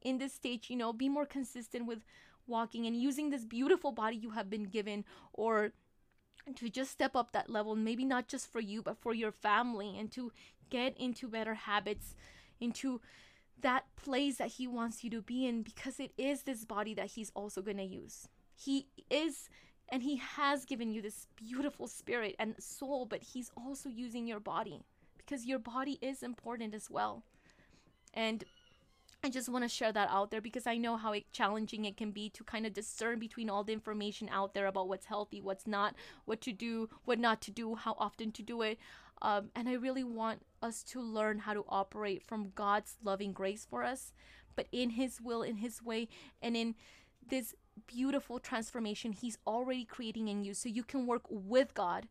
in 0.00 0.18
this 0.18 0.32
stage, 0.32 0.70
you 0.70 0.76
know, 0.76 0.92
be 0.92 1.08
more 1.08 1.26
consistent 1.26 1.86
with 1.86 2.04
walking 2.46 2.86
and 2.86 2.96
using 2.96 3.30
this 3.30 3.44
beautiful 3.44 3.92
body 3.92 4.16
you 4.16 4.30
have 4.30 4.50
been 4.50 4.64
given, 4.64 5.04
or 5.32 5.72
to 6.54 6.68
just 6.68 6.90
step 6.90 7.16
up 7.16 7.32
that 7.32 7.50
level, 7.50 7.74
maybe 7.74 8.04
not 8.04 8.28
just 8.28 8.50
for 8.50 8.60
you, 8.60 8.82
but 8.82 8.98
for 8.98 9.14
your 9.14 9.32
family, 9.32 9.96
and 9.98 10.12
to 10.12 10.32
get 10.70 10.96
into 10.98 11.28
better 11.28 11.54
habits, 11.54 12.14
into 12.60 13.00
that 13.60 13.84
place 13.96 14.36
that 14.36 14.48
he 14.48 14.66
wants 14.66 15.02
you 15.02 15.10
to 15.10 15.22
be 15.22 15.46
in 15.46 15.62
because 15.62 15.98
it 15.98 16.12
is 16.18 16.42
this 16.42 16.64
body 16.64 16.94
that 16.94 17.12
he's 17.12 17.32
also 17.34 17.62
going 17.62 17.78
to 17.78 17.82
use. 17.82 18.28
He 18.54 18.86
is 19.10 19.48
and 19.88 20.02
he 20.02 20.16
has 20.16 20.64
given 20.64 20.90
you 20.92 21.00
this 21.00 21.28
beautiful 21.36 21.86
spirit 21.86 22.34
and 22.38 22.56
soul, 22.58 23.06
but 23.06 23.22
he's 23.22 23.52
also 23.56 23.88
using 23.88 24.26
your 24.26 24.40
body 24.40 24.82
because 25.16 25.46
your 25.46 25.60
body 25.60 25.98
is 26.02 26.22
important 26.22 26.74
as 26.74 26.90
well. 26.90 27.22
And 28.12 28.44
I 29.24 29.28
just 29.28 29.48
want 29.48 29.64
to 29.64 29.68
share 29.68 29.92
that 29.92 30.08
out 30.10 30.30
there 30.30 30.40
because 30.40 30.66
I 30.68 30.76
know 30.76 30.96
how 30.96 31.14
challenging 31.32 31.84
it 31.84 31.96
can 31.96 32.12
be 32.12 32.30
to 32.30 32.44
kind 32.44 32.64
of 32.64 32.72
discern 32.72 33.18
between 33.18 33.50
all 33.50 33.64
the 33.64 33.72
information 33.72 34.28
out 34.30 34.54
there 34.54 34.66
about 34.66 34.88
what's 34.88 35.06
healthy, 35.06 35.40
what's 35.40 35.66
not, 35.66 35.94
what 36.26 36.40
to 36.42 36.52
do, 36.52 36.88
what 37.04 37.18
not 37.18 37.40
to 37.42 37.50
do, 37.50 37.74
how 37.74 37.96
often 37.98 38.30
to 38.32 38.42
do 38.42 38.62
it. 38.62 38.78
Um, 39.22 39.50
and 39.56 39.68
I 39.68 39.72
really 39.72 40.04
want 40.04 40.42
us 40.62 40.82
to 40.84 41.00
learn 41.00 41.40
how 41.40 41.54
to 41.54 41.64
operate 41.68 42.22
from 42.22 42.52
God's 42.54 42.96
loving 43.02 43.32
grace 43.32 43.66
for 43.68 43.82
us, 43.82 44.12
but 44.54 44.66
in 44.70 44.90
His 44.90 45.20
will, 45.20 45.42
in 45.42 45.56
His 45.56 45.82
way, 45.82 46.08
and 46.40 46.56
in 46.56 46.74
this 47.28 47.54
beautiful 47.86 48.38
transformation 48.38 49.12
He's 49.12 49.38
already 49.46 49.84
creating 49.84 50.28
in 50.28 50.44
you 50.44 50.54
so 50.54 50.68
you 50.68 50.84
can 50.84 51.06
work 51.06 51.22
with 51.28 51.74
God. 51.74 52.06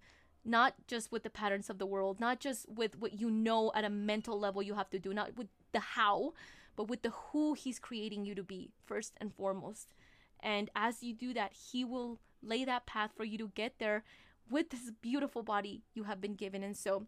Not 0.47 0.75
just 0.87 1.11
with 1.11 1.23
the 1.23 1.31
patterns 1.31 1.71
of 1.71 1.79
the 1.79 1.87
world, 1.87 2.19
not 2.19 2.39
just 2.39 2.69
with 2.69 2.99
what 2.99 3.19
you 3.19 3.31
know 3.31 3.71
at 3.73 3.83
a 3.83 3.89
mental 3.89 4.39
level 4.39 4.61
you 4.61 4.75
have 4.75 4.91
to 4.91 4.99
do, 4.99 5.11
not 5.11 5.35
with 5.35 5.47
the 5.71 5.79
how, 5.79 6.33
but 6.75 6.87
with 6.87 7.01
the 7.01 7.11
who 7.11 7.53
He's 7.53 7.79
creating 7.79 8.25
you 8.25 8.35
to 8.35 8.43
be, 8.43 8.71
first 8.85 9.13
and 9.17 9.33
foremost. 9.33 9.93
And 10.41 10.69
as 10.75 11.03
you 11.03 11.13
do 11.13 11.33
that, 11.33 11.53
He 11.53 11.83
will 11.83 12.19
lay 12.41 12.65
that 12.65 12.85
path 12.85 13.11
for 13.15 13.23
you 13.23 13.37
to 13.39 13.51
get 13.55 13.79
there 13.79 14.03
with 14.49 14.69
this 14.69 14.91
beautiful 15.01 15.43
body 15.43 15.81
you 15.93 16.03
have 16.03 16.21
been 16.21 16.35
given. 16.35 16.63
And 16.63 16.77
so, 16.77 17.07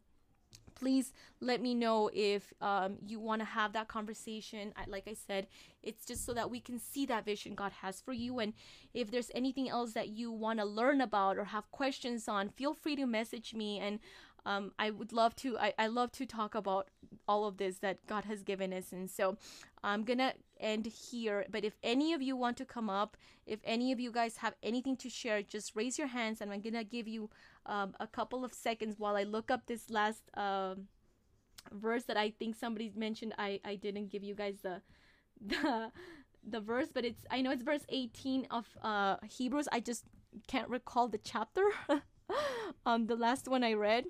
please 0.77 1.11
let 1.41 1.59
me 1.59 1.73
know 1.73 2.09
if 2.13 2.53
um, 2.61 2.97
you 3.05 3.19
want 3.19 3.41
to 3.41 3.45
have 3.45 3.73
that 3.73 3.87
conversation. 3.87 4.73
I, 4.75 4.83
like 4.87 5.07
I 5.07 5.15
said, 5.15 5.47
it's 5.81 6.05
just 6.05 6.25
so 6.25 6.33
that 6.33 6.51
we 6.51 6.59
can 6.59 6.79
see 6.79 7.05
that 7.07 7.25
vision 7.25 7.55
God 7.55 7.71
has 7.81 7.99
for 7.99 8.13
you. 8.13 8.39
And 8.39 8.53
if 8.93 9.09
there's 9.09 9.31
anything 9.33 9.69
else 9.69 9.93
that 9.93 10.09
you 10.09 10.31
want 10.31 10.59
to 10.59 10.65
learn 10.65 11.01
about 11.01 11.37
or 11.37 11.45
have 11.45 11.71
questions 11.71 12.27
on, 12.27 12.49
feel 12.49 12.75
free 12.75 12.95
to 12.95 13.07
message 13.07 13.53
me. 13.55 13.79
And 13.79 13.99
um, 14.47 14.71
I 14.79 14.91
would 14.91 15.11
love 15.11 15.35
to. 15.37 15.57
I, 15.59 15.73
I 15.77 15.87
love 15.87 16.13
to 16.13 16.25
talk 16.25 16.55
about 16.55 16.87
all 17.27 17.45
of 17.45 17.57
this 17.57 17.79
that 17.79 18.07
God 18.07 18.23
has 18.23 18.43
given 18.43 18.71
us. 18.71 18.93
And 18.93 19.11
so 19.11 19.37
I'm 19.83 20.05
gonna 20.05 20.33
end 20.57 20.85
here. 20.85 21.45
But 21.51 21.65
if 21.65 21.75
any 21.83 22.13
of 22.13 22.21
you 22.21 22.37
want 22.37 22.55
to 22.57 22.65
come 22.65 22.89
up, 22.89 23.17
if 23.45 23.59
any 23.65 23.91
of 23.91 23.99
you 23.99 24.09
guys 24.09 24.37
have 24.37 24.55
anything 24.63 24.95
to 24.97 25.09
share, 25.09 25.41
just 25.41 25.75
raise 25.75 25.97
your 25.97 26.07
hands, 26.07 26.39
and 26.39 26.51
I'm 26.53 26.61
gonna 26.61 26.85
give 26.85 27.09
you 27.09 27.29
um, 27.65 27.93
a 27.99 28.07
couple 28.07 28.45
of 28.45 28.53
seconds 28.53 28.95
while 28.97 29.17
I 29.17 29.23
look 29.23 29.51
up 29.51 29.65
this 29.67 29.89
last 29.89 30.23
um, 30.35 30.87
verse 31.73 32.03
that 32.03 32.15
I 32.15 32.29
think 32.29 32.55
somebody 32.55 32.89
mentioned. 32.95 33.33
I 33.37 33.59
I 33.65 33.75
didn't 33.75 34.07
give 34.09 34.23
you 34.23 34.33
guys 34.33 34.59
the 34.63 34.81
the 35.45 35.91
the 36.47 36.61
verse, 36.61 36.87
but 36.93 37.03
it's 37.03 37.25
I 37.29 37.41
know 37.41 37.51
it's 37.51 37.63
verse 37.63 37.85
18 37.89 38.47
of 38.49 38.65
uh, 38.81 39.17
Hebrews. 39.27 39.67
I 39.73 39.81
just 39.81 40.05
can't 40.47 40.69
recall 40.69 41.09
the 41.09 41.17
chapter. 41.17 41.65
um, 42.85 43.07
the 43.07 43.17
last 43.17 43.49
one 43.49 43.65
I 43.65 43.73
read. 43.73 44.05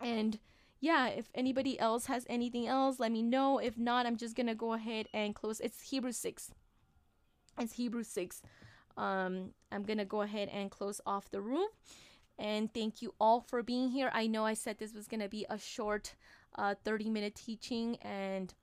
And 0.00 0.38
yeah, 0.80 1.08
if 1.08 1.28
anybody 1.34 1.78
else 1.78 2.06
has 2.06 2.26
anything 2.28 2.66
else, 2.66 2.98
let 2.98 3.12
me 3.12 3.22
know. 3.22 3.58
If 3.58 3.76
not, 3.76 4.06
I'm 4.06 4.16
just 4.16 4.34
gonna 4.34 4.54
go 4.54 4.72
ahead 4.72 5.08
and 5.12 5.34
close. 5.34 5.60
It's 5.60 5.90
Hebrews 5.90 6.16
6. 6.16 6.52
It's 7.58 7.74
Hebrews 7.74 8.08
6. 8.08 8.42
Um, 8.96 9.50
I'm 9.70 9.82
gonna 9.82 10.06
go 10.06 10.22
ahead 10.22 10.48
and 10.48 10.70
close 10.70 11.00
off 11.04 11.30
the 11.30 11.42
room. 11.42 11.68
And 12.38 12.72
thank 12.72 13.02
you 13.02 13.14
all 13.20 13.42
for 13.42 13.62
being 13.62 13.90
here. 13.90 14.10
I 14.14 14.26
know 14.26 14.46
I 14.46 14.54
said 14.54 14.78
this 14.78 14.94
was 14.94 15.06
gonna 15.06 15.28
be 15.28 15.44
a 15.50 15.58
short 15.58 16.14
uh, 16.56 16.74
30 16.82 17.10
minute 17.10 17.34
teaching, 17.34 17.96
and 17.96 18.54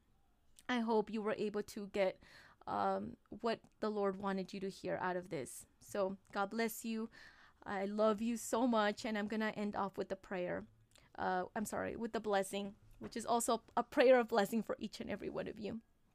I 0.67 0.80
hope 0.80 1.12
you 1.12 1.21
were 1.21 1.36
able 1.38 1.62
to 1.63 1.88
get 1.93 2.19
um, 2.67 3.15
what 3.30 3.60
the 3.80 3.89
Lord 3.89 4.19
wanted 4.19 4.54
you 4.54 4.60
to 4.62 4.69
hear 4.69 5.00
out 5.02 5.15
of 5.15 5.30
this. 5.30 5.65
So, 5.80 6.17
God 6.34 6.50
bless 6.50 6.84
you. 6.84 7.10
I 7.65 7.86
love 7.86 8.21
you 8.21 8.38
so 8.38 8.65
much, 8.65 9.06
and 9.06 9.17
I'm 9.17 9.28
gonna 9.28 9.54
end 9.56 9.76
off 9.76 9.97
with 9.97 10.12
a 10.12 10.15
prayer 10.15 10.63
uh, 11.17 11.43
I'm 11.56 11.65
sorry, 11.65 11.95
with 11.95 12.13
the 12.13 12.19
blessing, 12.19 12.73
which 12.99 13.15
is 13.17 13.25
also 13.25 13.62
a 13.75 13.84
prayer 13.84 14.19
of 14.19 14.27
blessing 14.27 14.63
for 14.63 14.75
each 14.80 14.99
and 14.99 15.10
every 15.10 15.30
one 15.30 15.47
of 15.47 15.60
you. 15.60 15.82